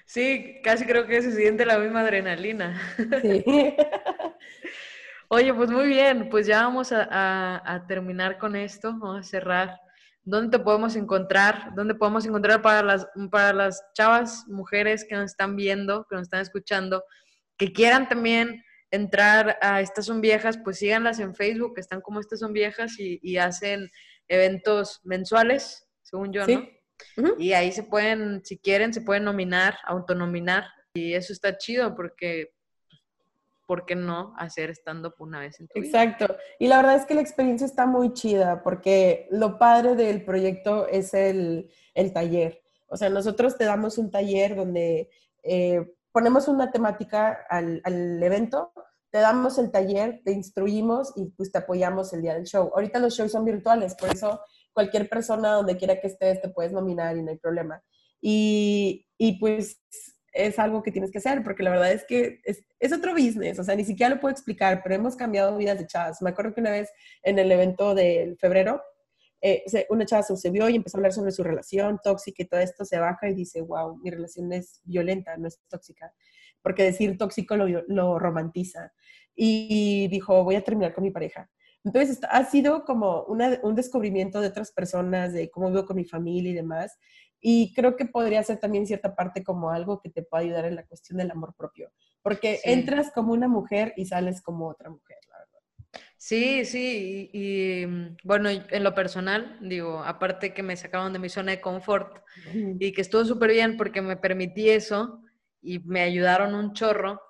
Sí, 0.06 0.60
casi 0.62 0.84
creo 0.84 1.06
que 1.06 1.22
se 1.22 1.32
siente 1.32 1.64
la 1.64 1.78
misma 1.78 2.00
adrenalina. 2.00 2.78
Sí. 3.22 3.42
Oye, 5.28 5.54
pues 5.54 5.70
muy 5.70 5.86
bien, 5.86 6.28
pues 6.28 6.46
ya 6.46 6.64
vamos 6.64 6.90
a 6.92 7.84
terminar 7.88 8.36
con 8.36 8.54
esto, 8.54 8.90
vamos 8.92 9.20
a 9.20 9.22
cerrar 9.22 9.80
¿Dónde 10.24 10.58
te 10.58 10.64
podemos 10.64 10.96
encontrar? 10.96 11.74
¿Dónde 11.74 11.94
podemos 11.94 12.24
encontrar 12.24 12.62
para 12.62 12.82
las, 12.82 13.06
para 13.30 13.52
las 13.52 13.84
chavas, 13.92 14.46
mujeres 14.48 15.04
que 15.08 15.14
nos 15.14 15.26
están 15.26 15.54
viendo, 15.54 16.06
que 16.08 16.16
nos 16.16 16.22
están 16.22 16.40
escuchando, 16.40 17.04
que 17.58 17.72
quieran 17.72 18.08
también 18.08 18.64
entrar 18.90 19.58
a 19.60 19.82
Estas 19.82 20.06
Son 20.06 20.20
Viejas? 20.22 20.58
Pues 20.64 20.78
síganlas 20.78 21.18
en 21.18 21.34
Facebook, 21.34 21.74
que 21.74 21.82
están 21.82 22.00
como 22.00 22.20
Estas 22.20 22.40
Son 22.40 22.52
Viejas 22.52 22.94
y, 22.98 23.36
hacen 23.36 23.90
eventos 24.28 25.00
mensuales, 25.04 25.86
según 26.02 26.32
yo, 26.32 26.46
¿no? 26.46 27.34
Y 27.38 27.52
ahí 27.52 27.72
se 27.72 27.82
pueden, 27.82 28.42
si 28.44 28.58
quieren, 28.58 28.94
se 28.94 29.02
pueden 29.02 29.24
nominar, 29.24 29.76
autonominar. 29.84 30.64
Y 30.94 31.12
eso 31.12 31.32
está 31.32 31.58
chido 31.58 31.94
porque 31.94 32.53
¿por 33.66 33.86
qué 33.86 33.94
no 33.94 34.34
hacer 34.36 34.70
stand-up 34.70 35.14
una 35.18 35.40
vez 35.40 35.60
en 35.60 35.68
tu? 35.68 35.78
Exacto. 35.78 36.36
Y 36.58 36.68
la 36.68 36.76
verdad 36.76 36.96
es 36.96 37.06
que 37.06 37.14
la 37.14 37.20
experiencia 37.20 37.66
está 37.66 37.86
muy 37.86 38.12
chida 38.12 38.62
porque 38.62 39.28
lo 39.30 39.58
padre 39.58 39.94
del 39.94 40.24
proyecto 40.24 40.86
es 40.88 41.14
el, 41.14 41.70
taller. 42.12 42.62
O 42.88 42.96
sea, 42.96 43.08
nosotros 43.08 43.56
te 43.56 43.64
damos 43.64 43.98
un 43.98 44.10
taller 44.10 44.56
donde 44.56 45.10
eh, 45.42 45.94
ponemos 46.12 46.48
una 46.48 46.70
temática 46.70 47.46
al, 47.48 47.80
al, 47.84 48.22
evento, 48.22 48.72
te 49.10 49.18
damos 49.18 49.58
el 49.58 49.70
taller, 49.70 50.20
te 50.24 50.32
instruimos 50.32 51.12
y 51.16 51.26
pues 51.30 51.52
te 51.52 51.58
apoyamos 51.58 52.12
el 52.12 52.22
día 52.22 52.34
del 52.34 52.44
show. 52.44 52.70
Ahorita 52.74 52.98
los 52.98 53.14
shows 53.14 53.32
son 53.32 53.44
virtuales, 53.44 53.94
por 53.94 54.10
eso 54.10 54.40
cualquier 54.72 55.08
persona 55.08 55.52
donde 55.52 55.76
quiera 55.76 56.00
que 56.00 56.08
estés 56.08 56.40
te 56.40 56.48
puedes 56.48 56.72
nominar 56.72 57.16
y 57.16 57.22
no 57.22 57.30
hay 57.30 57.38
problema. 57.38 57.82
Y, 58.20 59.06
y 59.16 59.38
pues 59.38 59.80
es 60.34 60.58
algo 60.58 60.82
que 60.82 60.90
tienes 60.90 61.12
que 61.12 61.18
hacer, 61.18 61.42
porque 61.42 61.62
la 61.62 61.70
verdad 61.70 61.92
es 61.92 62.04
que 62.04 62.40
es, 62.44 62.62
es, 62.80 62.92
otro 62.92 63.12
business, 63.12 63.58
o 63.58 63.64
sea, 63.64 63.76
ni 63.76 63.84
siquiera 63.84 64.14
lo 64.14 64.20
puedo 64.20 64.32
explicar, 64.32 64.82
pero 64.82 64.96
hemos 64.96 65.14
cambiado 65.14 65.56
vidas 65.56 65.78
de 65.78 65.86
chavas. 65.86 66.20
Me 66.20 66.30
acuerdo 66.30 66.52
que 66.52 66.60
una 66.60 66.72
vez 66.72 66.90
en 67.22 67.38
el 67.38 67.50
evento 67.50 67.94
del 67.94 68.36
febrero, 68.36 68.82
eh, 69.40 69.62
una 69.90 70.06
chava 70.06 70.22
se 70.22 70.50
vio 70.50 70.68
y 70.68 70.76
empezó 70.76 70.96
a 70.96 70.98
hablar 70.98 71.12
sobre 71.12 71.30
su 71.30 71.44
relación 71.44 72.00
tóxica 72.02 72.42
y 72.42 72.46
todo 72.46 72.60
esto, 72.60 72.84
se 72.84 72.98
baja 72.98 73.28
y 73.28 73.34
dice, 73.34 73.60
wow, 73.60 73.96
mi 74.02 74.10
relación 74.10 74.52
es 74.52 74.80
violenta, 74.84 75.36
no 75.36 75.46
es 75.46 75.60
tóxica, 75.68 76.12
porque 76.62 76.82
decir 76.82 77.16
tóxico 77.16 77.56
lo, 77.56 77.66
lo 77.86 78.18
romantiza. 78.18 78.92
Y 79.36 80.08
dijo, 80.08 80.42
voy 80.44 80.56
a 80.56 80.64
terminar 80.64 80.94
con 80.94 81.04
mi 81.04 81.10
pareja. 81.10 81.48
Entonces, 81.84 82.18
ha 82.30 82.44
sido 82.44 82.84
como 82.84 83.24
una, 83.24 83.60
un 83.62 83.74
descubrimiento 83.74 84.40
de 84.40 84.48
otras 84.48 84.72
personas, 84.72 85.34
de 85.34 85.50
cómo 85.50 85.68
vivo 85.68 85.84
con 85.84 85.96
mi 85.96 86.06
familia 86.06 86.50
y 86.50 86.54
demás. 86.54 86.98
Y 87.46 87.74
creo 87.74 87.94
que 87.94 88.06
podría 88.06 88.42
ser 88.42 88.58
también 88.58 88.86
cierta 88.86 89.14
parte 89.14 89.44
como 89.44 89.68
algo 89.68 90.00
que 90.00 90.08
te 90.08 90.22
pueda 90.22 90.42
ayudar 90.42 90.64
en 90.64 90.76
la 90.76 90.86
cuestión 90.86 91.18
del 91.18 91.30
amor 91.30 91.54
propio, 91.54 91.92
porque 92.22 92.58
entras 92.64 93.12
como 93.12 93.34
una 93.34 93.48
mujer 93.48 93.92
y 93.98 94.06
sales 94.06 94.40
como 94.40 94.66
otra 94.66 94.88
mujer, 94.88 95.18
la 95.28 95.40
verdad. 95.40 96.04
Sí, 96.16 96.64
sí, 96.64 97.28
y, 97.34 97.86
mm, 97.86 98.16
bueno, 98.24 98.48
en 98.48 98.82
lo 98.82 98.94
personal, 98.94 99.58
digo, 99.60 100.02
aparte 100.02 100.54
que 100.54 100.62
me 100.62 100.74
sacaron 100.74 101.12
de 101.12 101.18
mi 101.18 101.28
zona 101.28 101.50
de 101.52 101.60
confort 101.60 102.24
y 102.78 102.92
que 102.92 103.02
estuvo 103.02 103.26
súper 103.26 103.50
bien 103.50 103.76
porque 103.76 104.00
me 104.00 104.16
permití 104.16 104.70
eso 104.70 105.20
y 105.60 105.80
me 105.80 106.00
ayudaron 106.00 106.54
un 106.54 106.72
chorro, 106.72 107.20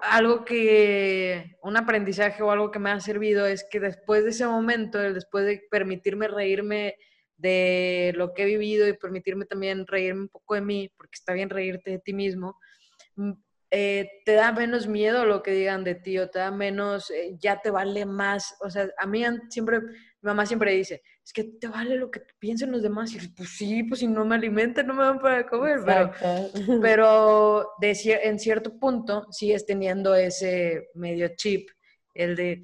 algo 0.00 0.42
que, 0.46 1.58
un 1.62 1.76
aprendizaje 1.76 2.42
o 2.42 2.50
algo 2.50 2.70
que 2.70 2.78
me 2.78 2.90
ha 2.90 2.98
servido 3.00 3.44
es 3.44 3.66
que 3.70 3.78
después 3.78 4.24
de 4.24 4.30
ese 4.30 4.46
momento, 4.46 4.96
después 4.98 5.44
de 5.44 5.62
permitirme 5.70 6.28
reírme 6.28 6.96
de 7.42 8.12
lo 8.14 8.32
que 8.32 8.44
he 8.44 8.46
vivido 8.46 8.86
y 8.88 8.92
permitirme 8.92 9.44
también 9.44 9.86
reírme 9.86 10.22
un 10.22 10.28
poco 10.28 10.54
de 10.54 10.60
mí, 10.60 10.90
porque 10.96 11.16
está 11.16 11.32
bien 11.32 11.50
reírte 11.50 11.90
de 11.90 11.98
ti 11.98 12.14
mismo, 12.14 12.56
mm, 13.16 13.32
eh, 13.74 14.08
te 14.24 14.34
da 14.34 14.52
menos 14.52 14.86
miedo 14.86 15.24
lo 15.24 15.42
que 15.42 15.52
digan 15.52 15.82
de 15.82 15.94
ti 15.94 16.18
o 16.18 16.28
te 16.28 16.38
da 16.38 16.50
menos, 16.50 17.10
eh, 17.10 17.36
ya 17.38 17.60
te 17.60 17.70
vale 17.70 18.04
más. 18.04 18.54
O 18.60 18.70
sea, 18.70 18.88
a 18.98 19.06
mí 19.06 19.24
siempre, 19.48 19.80
mi 19.80 19.88
mamá 20.20 20.44
siempre 20.44 20.72
dice, 20.72 21.02
es 21.24 21.32
que 21.32 21.44
te 21.44 21.68
vale 21.68 21.96
lo 21.96 22.10
que 22.10 22.20
piensen 22.38 22.70
los 22.70 22.82
demás. 22.82 23.12
Y 23.14 23.28
pues 23.28 23.48
sí, 23.56 23.82
pues 23.84 24.00
si 24.00 24.06
no 24.06 24.24
me 24.26 24.34
alimentan, 24.34 24.86
no 24.86 24.94
me 24.94 25.02
dan 25.02 25.18
para 25.18 25.46
comer. 25.46 25.80
Pero, 25.86 26.12
pero 26.82 27.70
de, 27.80 28.20
en 28.22 28.38
cierto 28.38 28.78
punto 28.78 29.26
sigues 29.32 29.64
teniendo 29.64 30.14
ese 30.14 30.90
medio 30.94 31.30
chip, 31.34 31.70
el 32.14 32.36
de, 32.36 32.62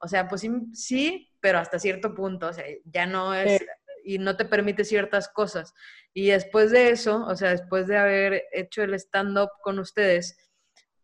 o 0.00 0.08
sea, 0.08 0.26
pues 0.26 0.40
sí, 0.40 0.50
sí 0.74 1.28
pero 1.40 1.58
hasta 1.58 1.78
cierto 1.78 2.14
punto, 2.14 2.48
o 2.48 2.52
sea, 2.52 2.64
ya 2.84 3.06
no 3.06 3.34
es 3.34 3.64
y 4.08 4.18
no 4.18 4.38
te 4.38 4.46
permite 4.46 4.84
ciertas 4.84 5.28
cosas. 5.28 5.74
Y 6.14 6.28
después 6.28 6.70
de 6.70 6.88
eso, 6.88 7.26
o 7.26 7.36
sea, 7.36 7.50
después 7.50 7.86
de 7.86 7.98
haber 7.98 8.44
hecho 8.52 8.82
el 8.82 8.94
stand-up 8.94 9.50
con 9.62 9.78
ustedes, 9.78 10.34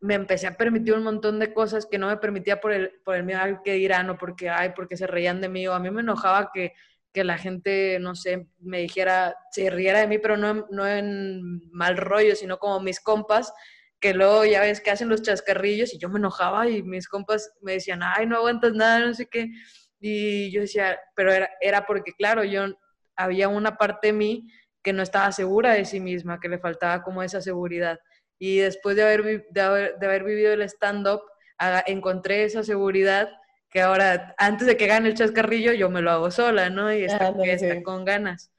me 0.01 0.15
empecé 0.15 0.47
a 0.47 0.57
permitir 0.57 0.95
un 0.95 1.03
montón 1.03 1.39
de 1.39 1.53
cosas 1.53 1.85
que 1.85 1.99
no 1.99 2.07
me 2.07 2.17
permitía 2.17 2.63
por 2.63 2.73
el, 2.73 2.93
por 3.05 3.17
el 3.17 3.25
miedo 3.25 3.41
al 3.41 3.61
que 3.63 3.75
dirán 3.75 4.09
o 4.09 4.17
porque, 4.17 4.49
ay, 4.49 4.73
porque 4.75 4.97
se 4.97 5.07
reían 5.07 5.43
de 5.43 5.51
mí. 5.51 5.69
O 5.69 5.75
a 5.75 5.81
mí 5.81 5.91
me 5.91 6.01
enojaba 6.01 6.51
que, 6.51 6.73
que 7.13 7.25
la 7.25 7.37
gente, 7.37 7.99
no 8.01 8.15
sé, 8.15 8.49
me 8.59 8.79
dijera, 8.79 9.37
se 9.51 9.69
riera 9.69 10.01
de 10.01 10.07
mí, 10.07 10.17
pero 10.17 10.39
no, 10.39 10.67
no 10.71 10.89
en 10.89 11.61
mal 11.73 11.99
rollo, 11.99 12.35
sino 12.35 12.57
como 12.57 12.81
mis 12.81 13.01
compas, 13.01 13.53
que 14.01 14.15
luego 14.15 14.47
ya 14.47 14.63
ves 14.63 14.81
que 14.81 14.91
hacen 14.91 15.11
los 15.11 15.21
chascarrillos 15.21 15.93
y 15.93 15.99
yo 15.99 16.09
me 16.09 16.19
enojaba 16.19 16.71
y 16.71 16.83
mis 16.83 17.07
compas 17.07 17.53
me 17.61 17.73
decían, 17.73 18.01
ay, 18.03 18.25
no 18.27 18.37
aguantas 18.37 18.73
nada, 18.73 19.01
no 19.01 19.13
sé 19.13 19.27
qué. 19.27 19.51
Y 20.01 20.51
yo 20.51 20.63
decía, 20.63 20.99
pero 21.15 21.33
era, 21.35 21.51
era 21.61 21.85
porque, 21.85 22.13
claro, 22.15 22.45
yo 22.45 22.67
había 23.17 23.49
una 23.49 23.77
parte 23.77 24.09
de 24.09 24.13
mí 24.13 24.49
que 24.83 24.93
no 24.93 25.03
estaba 25.03 25.33
segura 25.33 25.73
de 25.73 25.85
sí 25.85 26.01
misma, 26.01 26.41
que 26.41 26.49
le 26.49 26.59
faltaba 26.59 27.03
como 27.03 27.23
esa 27.23 27.41
seguridad. 27.41 27.99
Y 28.39 28.59
después 28.59 28.97
de 28.97 29.03
haber, 29.03 29.47
de 29.51 29.61
haber, 29.61 30.25
vivido 30.25 30.53
el 30.53 30.63
stand-up, 30.63 31.23
encontré 31.87 32.45
esa 32.45 32.63
seguridad 32.63 33.31
que 33.71 33.81
ahora, 33.81 34.35
antes 34.39 34.67
de 34.67 34.77
que 34.77 34.87
gane 34.87 35.09
el 35.09 35.15
chascarrillo, 35.15 35.73
yo 35.73 35.91
me 35.91 36.03
lo 36.03 36.11
hago 36.11 36.31
sola, 36.31 36.71
¿no? 36.71 36.93
Y 36.93 37.05
está, 37.05 37.35
con 37.83 38.05
ganas. 38.05 38.53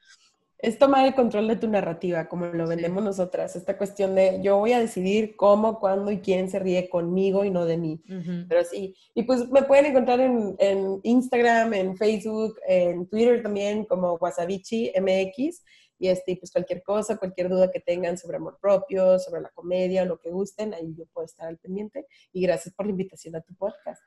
Es 0.58 0.80
tomar 0.80 1.06
el 1.06 1.13
control 1.13 1.48
de 1.48 1.58
tu 1.58 1.68
narrativa, 1.68 2.28
como 2.28 2.46
lo 2.46 2.68
vendemos 2.68 3.04
nosotras. 3.04 3.56
Esta 3.56 3.78
cuestión 3.78 4.15
de 4.15 4.39
yo 4.41 4.58
voy 4.58 4.74
a 4.74 4.80
decidir 4.80 5.36
cómo, 5.36 5.80
cuándo 5.80 6.12
y 6.12 6.20
quién 6.20 6.50
se 6.50 6.60
ríe 6.60 6.89
conmigo 6.89 7.44
y 7.44 7.52
no 7.52 7.65
de 7.65 7.78
mí. 7.78 8.02
Pero 8.48 8.63
sí. 8.63 8.96
Y 9.13 9.24
pues 9.24 9.50
me 9.50 9.63
pueden 9.63 9.88
encontrar 9.88 10.22
en, 10.22 10.56
en, 10.60 11.00
Instagram, 11.04 11.74
en 11.74 11.98
Facebook, 11.98 12.56
en 12.68 13.08
Twitter 13.08 13.44
también 13.44 13.86
como 13.86 14.13
Wasabichi 14.13 14.91
MX. 15.00 15.62
Y 15.97 16.10
este, 16.10 16.36
pues 16.38 16.51
cualquier 16.51 16.84
cosa, 16.84 17.17
cualquier 17.17 17.49
duda 17.49 17.71
que 17.71 17.79
tengan 17.79 18.17
sobre 18.17 18.38
amor 18.38 18.58
propio, 18.62 19.17
sobre 19.19 19.41
la 19.41 19.49
comedia, 19.49 20.05
lo 20.05 20.19
que 20.19 20.29
gusten, 20.29 20.73
ahí 20.73 20.93
yo 20.97 21.05
puedo 21.13 21.25
estar 21.25 21.47
al 21.47 21.58
pendiente. 21.58 22.05
Y 22.34 22.41
gracias 22.41 22.73
por 22.73 22.86
la 22.86 22.91
invitación 22.91 23.36
a 23.36 23.41
tu 23.41 23.53
podcast. 23.55 24.01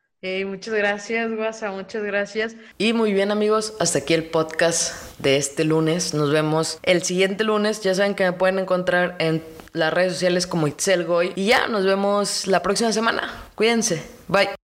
muchas 0.46 0.74
gracias, 0.74 1.34
Guasa, 1.34 1.70
muchas 1.70 2.02
gracias. 2.02 2.56
Y 2.76 2.92
muy 2.92 3.12
bien, 3.12 3.30
amigos, 3.30 3.74
hasta 3.80 4.00
aquí 4.00 4.14
el 4.14 4.28
podcast 4.30 5.18
de 5.18 5.36
este 5.36 5.64
lunes. 5.64 6.14
Nos 6.14 6.32
vemos 6.32 6.78
el 6.82 7.02
siguiente 7.02 7.44
lunes. 7.44 7.80
Ya 7.82 7.94
saben 7.94 8.14
que 8.14 8.24
me 8.24 8.32
pueden 8.32 8.58
encontrar 8.58 9.16
en 9.18 9.42
las 9.72 9.92
redes 9.92 10.14
sociales 10.14 10.46
como 10.46 10.66
Itzel 10.66 11.04
Goy. 11.04 11.32
Y 11.36 11.46
ya, 11.46 11.68
nos 11.68 11.84
vemos 11.84 12.46
la 12.46 12.62
próxima 12.62 12.92
semana. 12.92 13.50
Cuídense. 13.54 14.02
Bye. 14.28 14.58